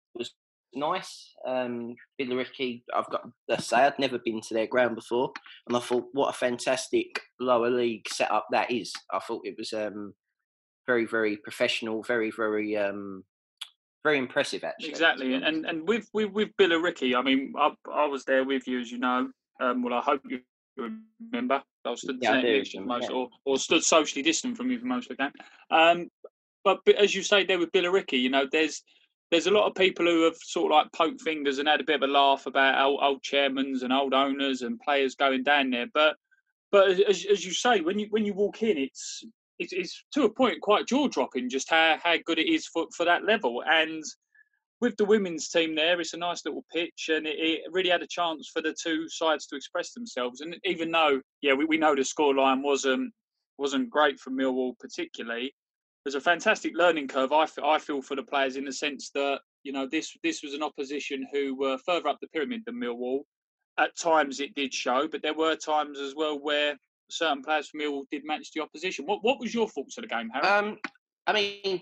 [0.75, 1.33] nice.
[1.47, 5.31] Um, Billericay, I've got to say, I'd never been to their ground before,
[5.67, 8.93] and I thought, what a fantastic lower league setup that is.
[9.11, 10.13] I thought it was um,
[10.87, 13.23] very, very professional, very, very, um,
[14.03, 14.89] very impressive actually.
[14.89, 18.79] Exactly, and and, with with with Billericay, I mean, I, I was there with you,
[18.79, 19.29] as you know.
[19.59, 20.41] Um, well, I hope you
[20.77, 21.63] remember.
[21.85, 23.15] I was stood Yeah, I next to most, yeah.
[23.15, 25.33] or, or stood socially distant from you for most of the game.
[25.71, 26.09] Um,
[26.63, 28.81] but, but as you say, there with Billericay, you know, there's
[29.31, 31.85] there's a lot of people who have sort of like poked fingers and had a
[31.85, 35.71] bit of a laugh about old, old chairmans and old owners and players going down
[35.71, 35.87] there.
[35.93, 36.15] But
[36.71, 39.23] but as, as- you say, when you when you walk in, it's
[39.59, 42.87] it's, it's to a point quite jaw dropping just how, how good it is for,
[42.95, 43.63] for that level.
[43.65, 44.03] And
[44.81, 48.03] with the women's team there, it's a nice little pitch, and it, it really had
[48.03, 50.41] a chance for the two sides to express themselves.
[50.41, 53.13] And even though, yeah, we, we know the scoreline wasn't
[53.57, 55.53] wasn't great for Millwall particularly,
[56.05, 57.31] there's a fantastic learning curve.
[57.31, 60.43] I, f- I feel for the players in the sense that you know this this
[60.43, 63.21] was an opposition who were further up the pyramid than Millwall.
[63.77, 66.77] At times it did show, but there were times as well where
[67.09, 69.05] certain players from Millwall did match the opposition.
[69.05, 70.47] What what was your thoughts of the game, Harry?
[70.47, 70.77] Um,
[71.25, 71.81] I mean,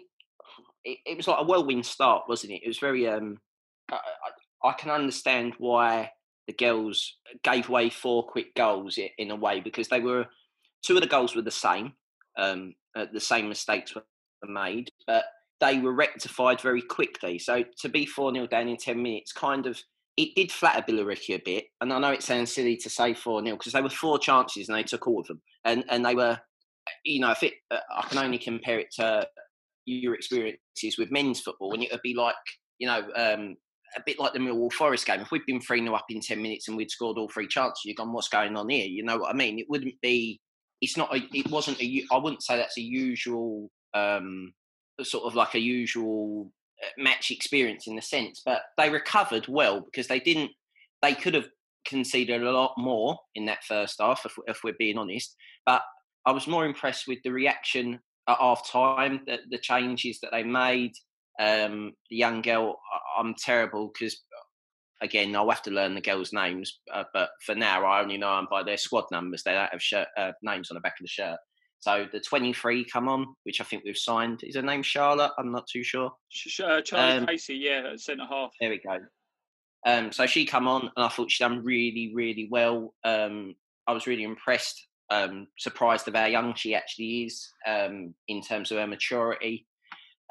[0.85, 2.61] it, it was like a whirlwind start, wasn't it?
[2.63, 3.07] It was very.
[3.07, 3.39] Um,
[3.91, 3.99] I,
[4.63, 6.11] I, can understand why
[6.47, 10.25] the girls gave away four quick goals in a way because they were
[10.85, 11.91] two of the goals were the same.
[12.37, 14.03] Um, uh, the same mistakes were
[14.47, 15.25] made, but
[15.59, 17.39] they were rectified very quickly.
[17.39, 19.81] So to be 4 0 down in 10 minutes kind of
[20.15, 21.65] it did flatter Billericay a bit.
[21.81, 24.69] And I know it sounds silly to say 4 0 because they were four chances
[24.69, 25.41] and they took all of them.
[25.65, 26.39] And and they were,
[27.03, 29.27] you know, if it, uh, I can only compare it to
[29.85, 32.35] your experiences with men's football, and it would be like,
[32.79, 33.55] you know, um,
[33.95, 35.21] a bit like the Millwall Forest game.
[35.21, 37.81] If we'd been 3 0 up in 10 minutes and we'd scored all three chances,
[37.85, 38.85] you've gone, what's going on here?
[38.85, 39.59] You know what I mean?
[39.59, 40.39] It wouldn't be,
[40.81, 44.53] it's not, a, it wasn't a, I wouldn't say that's a usual, um,
[45.01, 46.51] sort of like a usual
[46.83, 50.51] uh, match experience in the sense, but they recovered well because they didn't,
[51.01, 51.47] they could have
[51.85, 55.35] conceded a lot more in that first half, if, if we're being honest.
[55.65, 55.81] But
[56.25, 60.43] I was more impressed with the reaction at half time, the, the changes that they
[60.43, 60.93] made.
[61.39, 62.79] Um, the young girl,
[63.17, 64.21] I'm terrible because,
[65.01, 66.79] again, I'll have to learn the girls' names.
[66.93, 69.43] Uh, but for now, I only know them by their squad numbers.
[69.43, 71.39] They don't have shirt, uh, names on the back of the shirt.
[71.83, 74.41] So the 23 come on, which I think we've signed.
[74.43, 75.33] Is her name Charlotte?
[75.37, 76.13] I'm not too sure.
[76.63, 78.51] Uh, Charlie um, Casey, yeah, centre half.
[78.61, 78.99] There we go.
[79.85, 82.93] Um, so she come on, and I thought she done really, really well.
[83.03, 88.41] Um, I was really impressed um, surprised of how young she actually is um, in
[88.41, 89.67] terms of her maturity.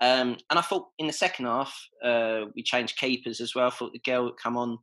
[0.01, 3.67] Um, and I thought in the second half, uh, we changed keepers as well.
[3.67, 4.79] I thought the girl that come on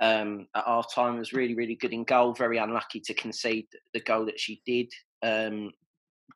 [0.00, 2.32] um, at half time was really, really good in goal.
[2.32, 4.92] Very unlucky to concede the goal that she did.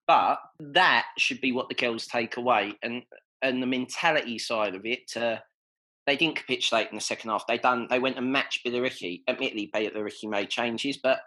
[0.07, 2.74] But that should be what the girls take away.
[2.83, 3.02] And
[3.42, 5.37] and the mentality side of it, uh,
[6.07, 7.46] they didn't capitulate in the second half.
[7.46, 7.87] They done.
[7.90, 9.22] They went and matched Billericay.
[9.28, 11.20] Admittedly, Billericay made changes, but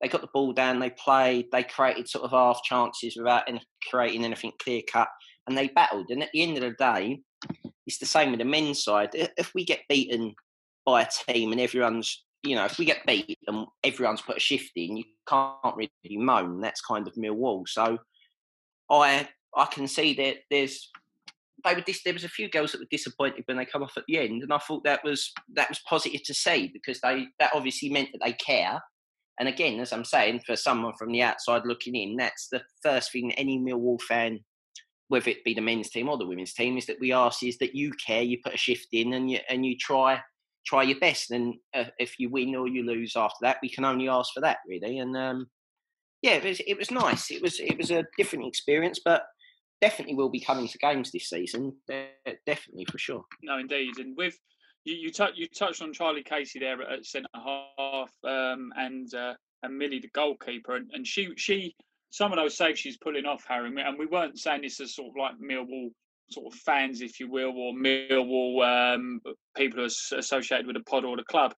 [0.00, 3.60] they got the ball down, they played, they created sort of half chances without any,
[3.90, 5.08] creating anything clear cut,
[5.46, 6.06] and they battled.
[6.10, 7.20] And at the end of the day,
[7.86, 9.10] it's the same with the men's side.
[9.12, 10.34] If we get beaten
[10.86, 14.40] by a team and everyone's, you know, if we get beat and everyone's put a
[14.40, 16.60] shift in, you can't really moan.
[16.60, 17.68] That's kind of Millwall.
[17.68, 17.98] So
[18.90, 20.90] I I can see that there's
[21.64, 23.96] they were dis- there was a few girls that were disappointed when they come off
[23.96, 27.26] at the end, and I thought that was that was positive to see because they
[27.40, 28.80] that obviously meant that they care
[29.38, 33.12] and again, as I'm saying, for someone from the outside looking in, that's the first
[33.12, 34.40] thing any Millwall fan,
[35.08, 37.58] whether it be the men's team or the women's team, is that we ask is
[37.58, 40.20] that you care, you put a shift in, and you and you try
[40.68, 41.30] try your best.
[41.30, 44.40] And uh, if you win or you lose after that, we can only ask for
[44.40, 44.98] that, really.
[44.98, 45.46] And um,
[46.22, 47.30] yeah, it was, it was nice.
[47.30, 49.22] It was it was a different experience, but
[49.80, 51.74] definitely will be coming to games this season.
[52.46, 53.24] Definitely for sure.
[53.42, 54.36] No, indeed, and with
[54.84, 59.34] you you, t- you touched on Charlie Casey there at centre half, um, and uh,
[59.62, 61.74] and Millie the goalkeeper, and, and she she
[62.10, 65.08] some of those saves she's pulling off, Harry, and we weren't saying this as sort
[65.10, 65.90] of like Millwall
[66.30, 69.20] sort of fans, if you will, or Millwall um,
[69.56, 71.54] people who are associated with the pod or the club.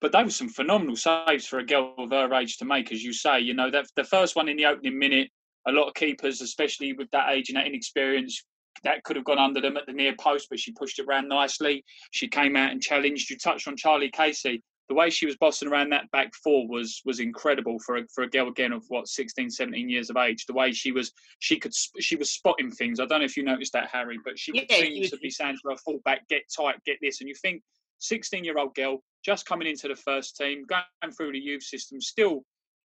[0.00, 3.02] But they were some phenomenal saves for a girl of her age to make, as
[3.02, 3.40] you say.
[3.40, 5.28] You know, that the first one in the opening minute,
[5.66, 8.44] a lot of keepers, especially with that age and that inexperience,
[8.84, 11.28] that could have gone under them at the near post, but she pushed it around
[11.28, 11.84] nicely.
[12.12, 13.28] She came out and challenged.
[13.28, 14.62] You touched on Charlie Casey.
[14.88, 18.24] The way she was bossing around that back four was was incredible for a, for
[18.24, 20.46] a girl again of what 16, 17 years of age.
[20.46, 22.98] The way she was she could she was spotting things.
[22.98, 25.10] I don't know if you noticed that, Harry, but she yeah, seemed was...
[25.10, 27.62] to be saying to her fullback, "Get tight, get this." And you think
[27.98, 32.00] 16 year old girl just coming into the first team, going through the youth system,
[32.00, 32.44] still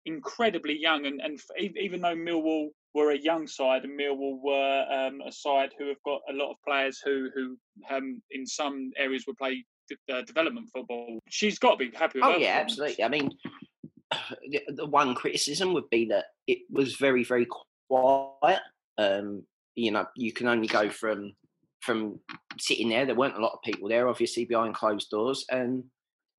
[0.06, 1.06] incredibly young.
[1.06, 5.74] And, and even though Millwall were a young side, and Millwall were um, a side
[5.78, 7.58] who have got a lot of players who who
[7.90, 9.66] um, in some areas would play
[10.12, 11.20] uh, development football.
[11.30, 12.20] She's got to be happy.
[12.22, 13.04] oh yeah, absolutely.
[13.04, 13.32] I mean,
[14.50, 17.48] the, the, one criticism would be that it was very very
[17.90, 18.62] quiet.
[18.98, 19.44] Um,
[19.76, 21.34] you know, you can only go from
[21.82, 22.20] from
[22.60, 23.06] sitting there.
[23.06, 25.84] There weren't a lot of people there, obviously behind closed doors, and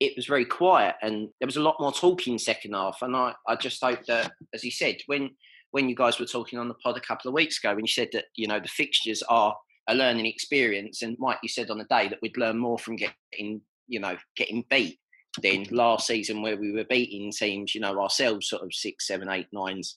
[0.00, 0.96] it was very quiet.
[1.02, 2.98] And there was a lot more talking second half.
[3.02, 5.30] And I, I just hope that, as he said, when
[5.70, 7.92] when you guys were talking on the pod a couple of weeks ago, when you
[7.92, 9.54] said that you know the fixtures are
[9.88, 12.96] a learning experience, and Mike, you said on the day that we'd learn more from
[12.96, 14.98] getting you know getting beat
[15.42, 15.74] than mm-hmm.
[15.74, 19.46] last season where we were beating teams, you know, ourselves sort of six, seven, eight,
[19.52, 19.96] nines,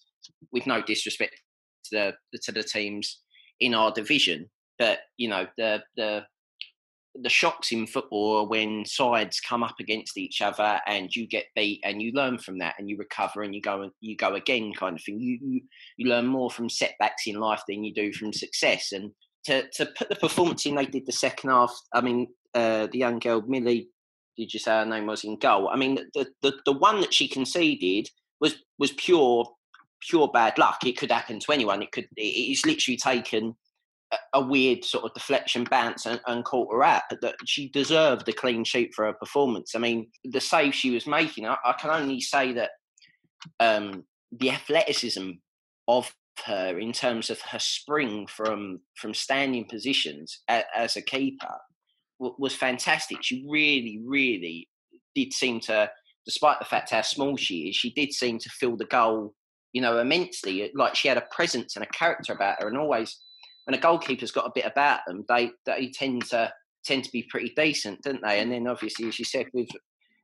[0.52, 1.36] with no disrespect
[1.86, 3.20] to the to the teams
[3.60, 4.50] in our division.
[4.80, 6.26] But you know, the the
[7.16, 11.48] the shocks in football are when sides come up against each other and you get
[11.58, 14.36] beat and you learn from that and you recover and you go and you go
[14.36, 15.20] again kind of thing.
[15.20, 15.62] You, you
[15.98, 18.92] you learn more from setbacks in life than you do from success.
[18.94, 19.12] And
[19.46, 21.74] to to put the performance in they did the second half.
[21.94, 23.90] I mean, uh, the young girl Millie,
[24.38, 25.70] did you say her name was in goal?
[25.70, 28.08] I mean, the the the one that she conceded
[28.40, 29.46] was was pure
[30.02, 30.80] pure bad luck.
[30.86, 31.82] It could happen to anyone.
[31.82, 32.08] It could.
[32.16, 33.56] It's literally taken
[34.34, 37.04] a weird sort of deflection bounce and, and caught her out.
[37.22, 39.74] That she deserved a clean sheet for her performance.
[39.76, 42.72] I mean, the save she was making, I, I can only say that
[43.60, 45.32] um, the athleticism
[45.88, 46.12] of
[46.46, 51.58] her in terms of her spring from from standing positions as, as a keeper
[52.20, 53.18] w- was fantastic.
[53.22, 54.70] She really, really
[55.16, 55.90] did seem to,
[56.26, 59.34] despite the fact how small she is, she did seem to fill the goal,
[59.74, 60.72] you know, immensely.
[60.76, 63.20] Like she had a presence and a character about her, and always
[63.66, 66.52] when a goalkeeper's got a bit about them, they they tend to
[66.86, 68.40] tend to be pretty decent, don't they?
[68.40, 69.70] And then obviously, as you said, with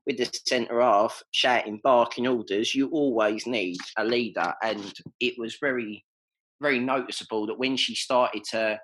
[0.08, 5.58] with the centre half shouting, barking orders, you always need a leader, and it was
[5.62, 6.04] very
[6.60, 8.80] very noticeable that when she started to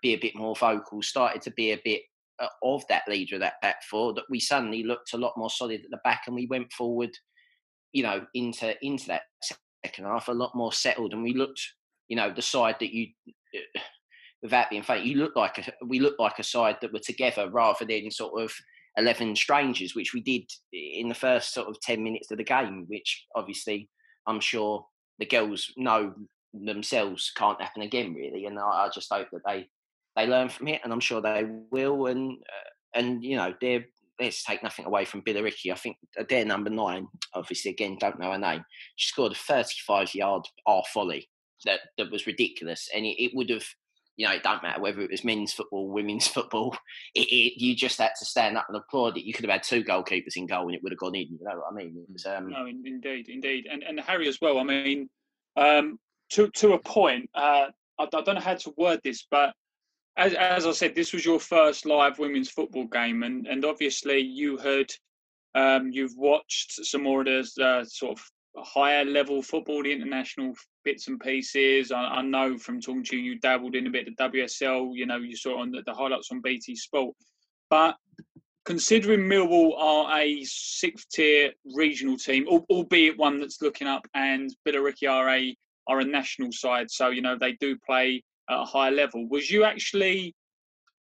[0.00, 2.02] be a bit more vocal, started to be a bit
[2.40, 5.50] uh, of that leader of that back four, that we suddenly looked a lot more
[5.50, 7.10] solid at the back, and we went forward,
[7.92, 9.22] you know, into into that
[9.82, 11.60] second half a lot more settled, and we looked,
[12.08, 13.08] you know, the side that you.
[13.56, 13.80] Uh,
[14.42, 17.48] without being fake, you look like a, we looked like a side that were together
[17.50, 18.52] rather than sort of
[18.96, 22.84] eleven strangers, which we did in the first sort of ten minutes of the game.
[22.88, 23.88] Which obviously,
[24.26, 24.86] I'm sure
[25.18, 26.14] the girls know
[26.52, 28.46] themselves can't happen again, really.
[28.46, 29.68] And I, I just hope that they
[30.16, 32.06] they learn from it, and I'm sure they will.
[32.06, 33.84] And uh, and you know, they're
[34.20, 35.72] let's take nothing away from Billericay.
[35.72, 35.96] I think
[36.28, 37.06] they're number nine.
[37.34, 38.64] Obviously, again, don't know her name.
[38.96, 41.28] She scored a 35 yard half volley
[41.64, 43.66] that that was ridiculous, and it, it would have
[44.16, 46.76] you know, it don't matter whether it was men's football, women's football.
[47.14, 49.24] It, it, you just had to stand up and applaud it.
[49.24, 51.28] You could have had two goalkeepers in goal and it would have gone in.
[51.28, 51.96] You know what I mean?
[51.96, 52.50] It was, um...
[52.50, 54.58] No, indeed, indeed, and and Harry as well.
[54.58, 55.08] I mean,
[55.56, 55.98] um,
[56.30, 57.30] to to a point.
[57.34, 57.66] Uh,
[57.98, 59.54] I, I don't know how to word this, but
[60.16, 64.18] as as I said, this was your first live women's football game, and and obviously
[64.18, 64.90] you had
[65.54, 70.54] um, you've watched some more of the uh, sort of higher level football, the international
[70.86, 71.90] bits and pieces.
[71.90, 74.94] I, I, know from talking to you, you dabbled in a bit of WSL.
[74.94, 77.14] You know, you saw on the, the highlights on BT Sport.
[77.68, 77.96] But
[78.64, 85.10] considering Millwall are a sixth tier regional team, albeit one that's looking up, and Billericay
[85.10, 85.56] are a
[85.88, 89.26] are a national side, so you know they do play at a higher level.
[89.28, 90.36] Was you actually,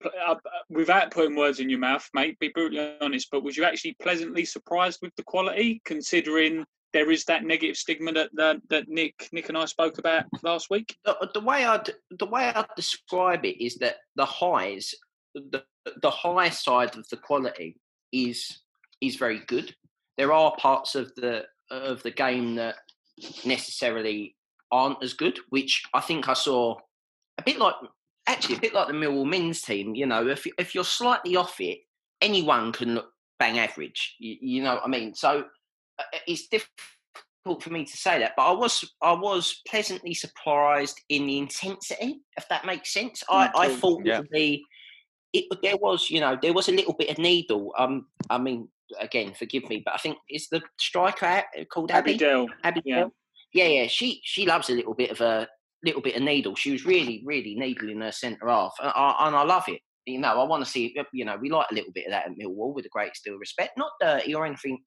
[0.04, 0.34] uh,
[0.68, 4.44] without putting words in your mouth, mate, be brutally honest, but was you actually pleasantly
[4.44, 9.48] surprised with the quality, considering there is that negative stigma that, that, that Nick Nick
[9.48, 10.96] and I spoke about last week.
[11.04, 11.80] The, the way I
[12.10, 14.94] the way I describe it is that the highs,
[15.34, 15.62] the
[16.02, 17.76] the high side of the quality
[18.12, 18.60] is
[19.00, 19.74] is very good.
[20.18, 22.76] There are parts of the of the game that
[23.44, 24.36] necessarily
[24.72, 26.76] aren't as good, which I think I saw
[27.38, 27.74] a bit like
[28.26, 29.94] actually a bit like the Millwall men's team.
[29.94, 31.78] You know, if if you're slightly off it,
[32.20, 34.16] anyone can look bang average.
[34.18, 35.14] You, you know what I mean?
[35.14, 35.44] So
[36.26, 41.26] it's difficult for me to say that, but I was I was pleasantly surprised in
[41.26, 43.22] the intensity, if that makes sense.
[43.30, 44.22] I, I thought yeah.
[44.30, 44.60] the
[45.32, 47.72] it there was you know there was a little bit of needle.
[47.78, 51.42] Um, I mean, again, forgive me, but I think is the striker
[51.72, 52.46] called Abby Dale.
[52.64, 53.06] Abby yeah.
[53.52, 53.86] yeah, yeah.
[53.86, 55.48] She she loves a little bit of a
[55.84, 56.54] little bit of needle.
[56.54, 59.80] She was really really needling her centre half, and I, and I love it.
[60.06, 60.94] You know, I want to see.
[61.12, 63.34] You know, we like a little bit of that at Millwall with a great deal
[63.34, 63.78] of respect.
[63.78, 64.78] Not dirty or anything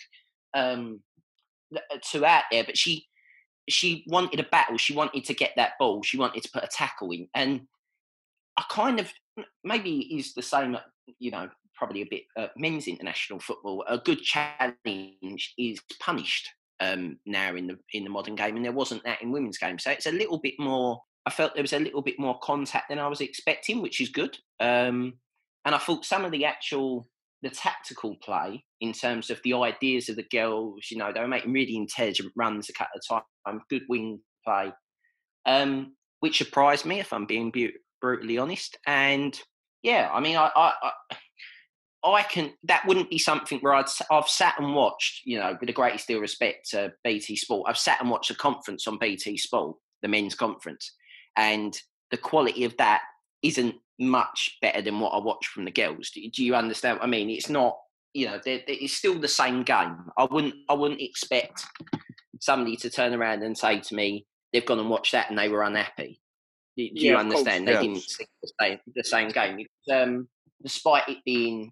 [0.54, 1.01] um,
[1.76, 3.08] uh, to out there, but she
[3.70, 4.78] she wanted a battle.
[4.78, 6.04] She wanted to get that ball.
[6.04, 7.62] She wanted to put a tackle in, and
[8.58, 9.12] I kind of
[9.64, 10.78] maybe is the same.
[11.20, 13.84] You know, probably a bit uh, men's international football.
[13.88, 16.49] A good challenge is punished
[16.80, 19.80] um, now in the in the modern game, and there wasn't that in women's game.
[19.80, 21.01] So it's a little bit more.
[21.26, 24.10] I felt there was a little bit more contact than I was expecting, which is
[24.10, 24.38] good.
[24.60, 25.14] Um,
[25.66, 27.08] and I thought some of the actual
[27.44, 30.88] the tactical play in terms of the ideas of the girls.
[30.89, 34.72] You know, they were making really intelligent runs a couple of times, good wing play,
[35.46, 37.52] um, which surprised me, if I'm being
[38.02, 38.78] brutally honest.
[38.88, 39.38] And
[39.84, 42.54] yeah, I mean, I, I, I, I can.
[42.64, 45.22] That wouldn't be something where I'd, I've sat and watched.
[45.26, 48.32] You know, with the greatest deal of respect to BT Sport, I've sat and watched
[48.32, 50.94] a conference on BT Sport, the men's conference,
[51.36, 51.78] and
[52.10, 53.02] the quality of that
[53.41, 56.12] isn't much better than what I watch from the girls.
[56.14, 57.30] Do, do you understand what I mean?
[57.30, 57.78] It's not,
[58.14, 59.98] you know, it's still the same game.
[60.18, 61.66] I wouldn't, I wouldn't expect
[62.39, 65.50] somebody to turn around and say to me, they've gone and watched that and they
[65.50, 66.20] were unhappy.
[66.78, 67.66] Do, do yeah, you understand?
[67.66, 67.94] Course, they yeah.
[67.94, 69.66] didn't see the same, the same game.
[69.91, 70.28] Um,
[70.62, 71.72] despite it being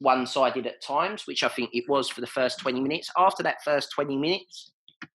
[0.00, 3.10] one-sided at times, which I think it was for the first 20 minutes.
[3.16, 4.72] After that first 20 minutes,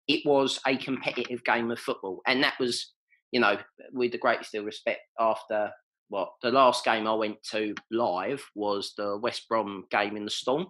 [0.08, 2.20] it was a competitive game of football.
[2.26, 2.92] And that was,
[3.32, 3.56] you know,
[3.92, 5.70] with the greatest deal of respect, after
[6.14, 10.30] what the last game I went to live was the West Brom game in the
[10.30, 10.66] Storm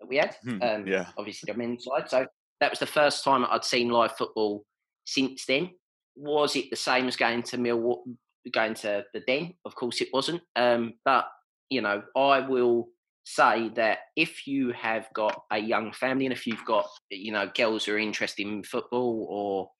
[0.00, 0.34] that we had.
[0.42, 2.08] Hmm, um, yeah, obviously the men's side.
[2.08, 2.26] So
[2.60, 4.64] that was the first time I'd seen live football
[5.04, 5.70] since then.
[6.16, 8.04] Was it the same as going to Millwall?
[8.52, 9.54] going to the den.
[9.64, 10.42] Of course, it wasn't.
[10.54, 11.26] Um, but
[11.68, 12.88] you know, I will
[13.24, 17.50] say that if you have got a young family and if you've got you know
[17.54, 19.70] girls who are interested in football or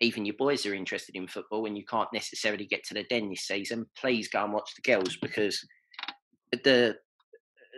[0.00, 3.30] even your boys are interested in football and you can't necessarily get to the den
[3.30, 5.64] this season, please go and watch the girls because
[6.52, 6.96] the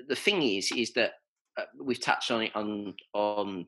[0.08, 1.12] the thing is is that
[1.58, 3.66] uh, we've touched on it on on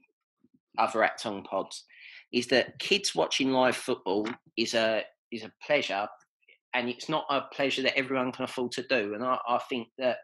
[0.78, 1.84] other Acton pods
[2.32, 6.06] is that kids watching live football is a is a pleasure
[6.74, 9.14] and it's not a pleasure that everyone can afford to do.
[9.14, 10.18] And I, I think that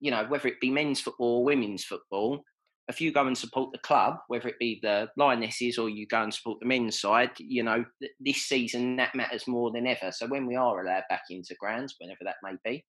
[0.00, 2.42] you know whether it be men's football or women's football
[2.88, 6.22] if you go and support the club, whether it be the Lionesses or you go
[6.22, 7.84] and support the men's side, you know,
[8.20, 10.12] this season that matters more than ever.
[10.12, 12.84] So when we are allowed back into grounds, whenever that may be,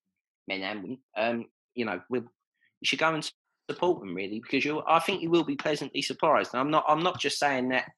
[0.48, 1.44] men and women, um,
[1.74, 3.30] you know, we'll, you should go and
[3.70, 6.52] support them really because you I think you will be pleasantly surprised.
[6.52, 7.90] And I'm not I'm not just saying that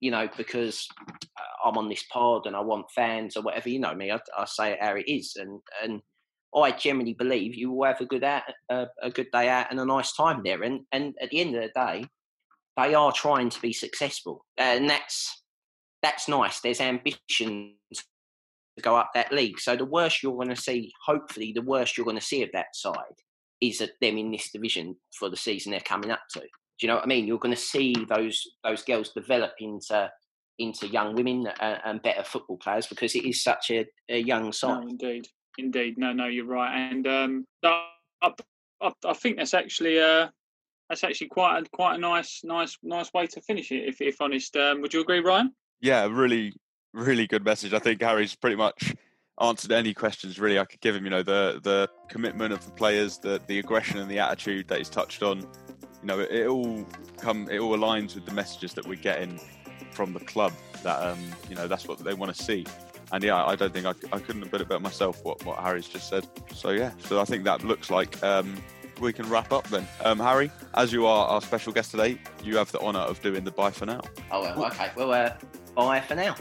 [0.00, 3.68] you know because uh, I'm on this pod and I want fans or whatever.
[3.68, 6.00] You know me, I, I say it how it is, and and
[6.54, 9.78] I generally believe you will have a good out, uh, a good day out and
[9.78, 10.62] a nice time there.
[10.62, 12.06] And and at the end of the day,
[12.76, 15.42] they are trying to be successful, and that's
[16.02, 16.60] that's nice.
[16.60, 19.60] There's ambition to go up that league.
[19.60, 22.50] So the worst you're going to see, hopefully, the worst you're going to see of
[22.52, 22.94] that side
[23.60, 26.40] is that them in this division for the season they're coming up to.
[26.40, 26.46] Do
[26.80, 27.26] you know what I mean?
[27.26, 30.10] You're going to see those those girls develop into
[30.58, 34.52] into young women and, and better football players because it is such a, a young
[34.52, 34.84] side.
[34.84, 35.26] No, indeed,
[35.64, 35.98] indeed.
[35.98, 36.74] No, no, you're right.
[36.74, 37.86] And um, I,
[38.80, 40.28] I, I think that's actually uh,
[40.88, 43.88] that's actually quite a, quite a nice nice nice way to finish it.
[43.88, 45.54] If if honest, um, would you agree, Ryan?
[45.80, 46.52] Yeah, really
[46.92, 47.72] really good message.
[47.72, 48.94] I think Harry's pretty much
[49.40, 51.04] answered any questions really I could give him.
[51.04, 54.78] You know, the the commitment of the players, the the aggression and the attitude that
[54.78, 55.40] he's touched on.
[55.40, 56.86] You know, it, it all
[57.18, 59.40] come it all aligns with the messages that we're getting
[59.92, 60.52] from the club.
[60.82, 62.66] That um, you know, that's what they want to see.
[63.12, 65.24] And yeah, I don't think I, I couldn't have put it better myself.
[65.24, 66.26] What what Harry's just said.
[66.54, 68.56] So yeah, so I think that looks like um,
[69.00, 69.86] we can wrap up then.
[70.04, 73.44] Um, Harry, as you are our special guest today, you have the honour of doing
[73.44, 74.00] the bye for now.
[74.30, 74.90] Oh well, okay.
[74.96, 75.32] Well, uh,
[75.74, 76.36] bye for now.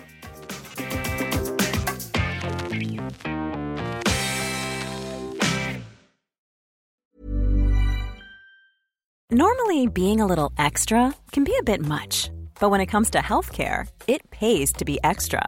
[9.32, 13.20] Normally, being a little extra can be a bit much, but when it comes to
[13.20, 15.48] healthcare, it pays to be extra.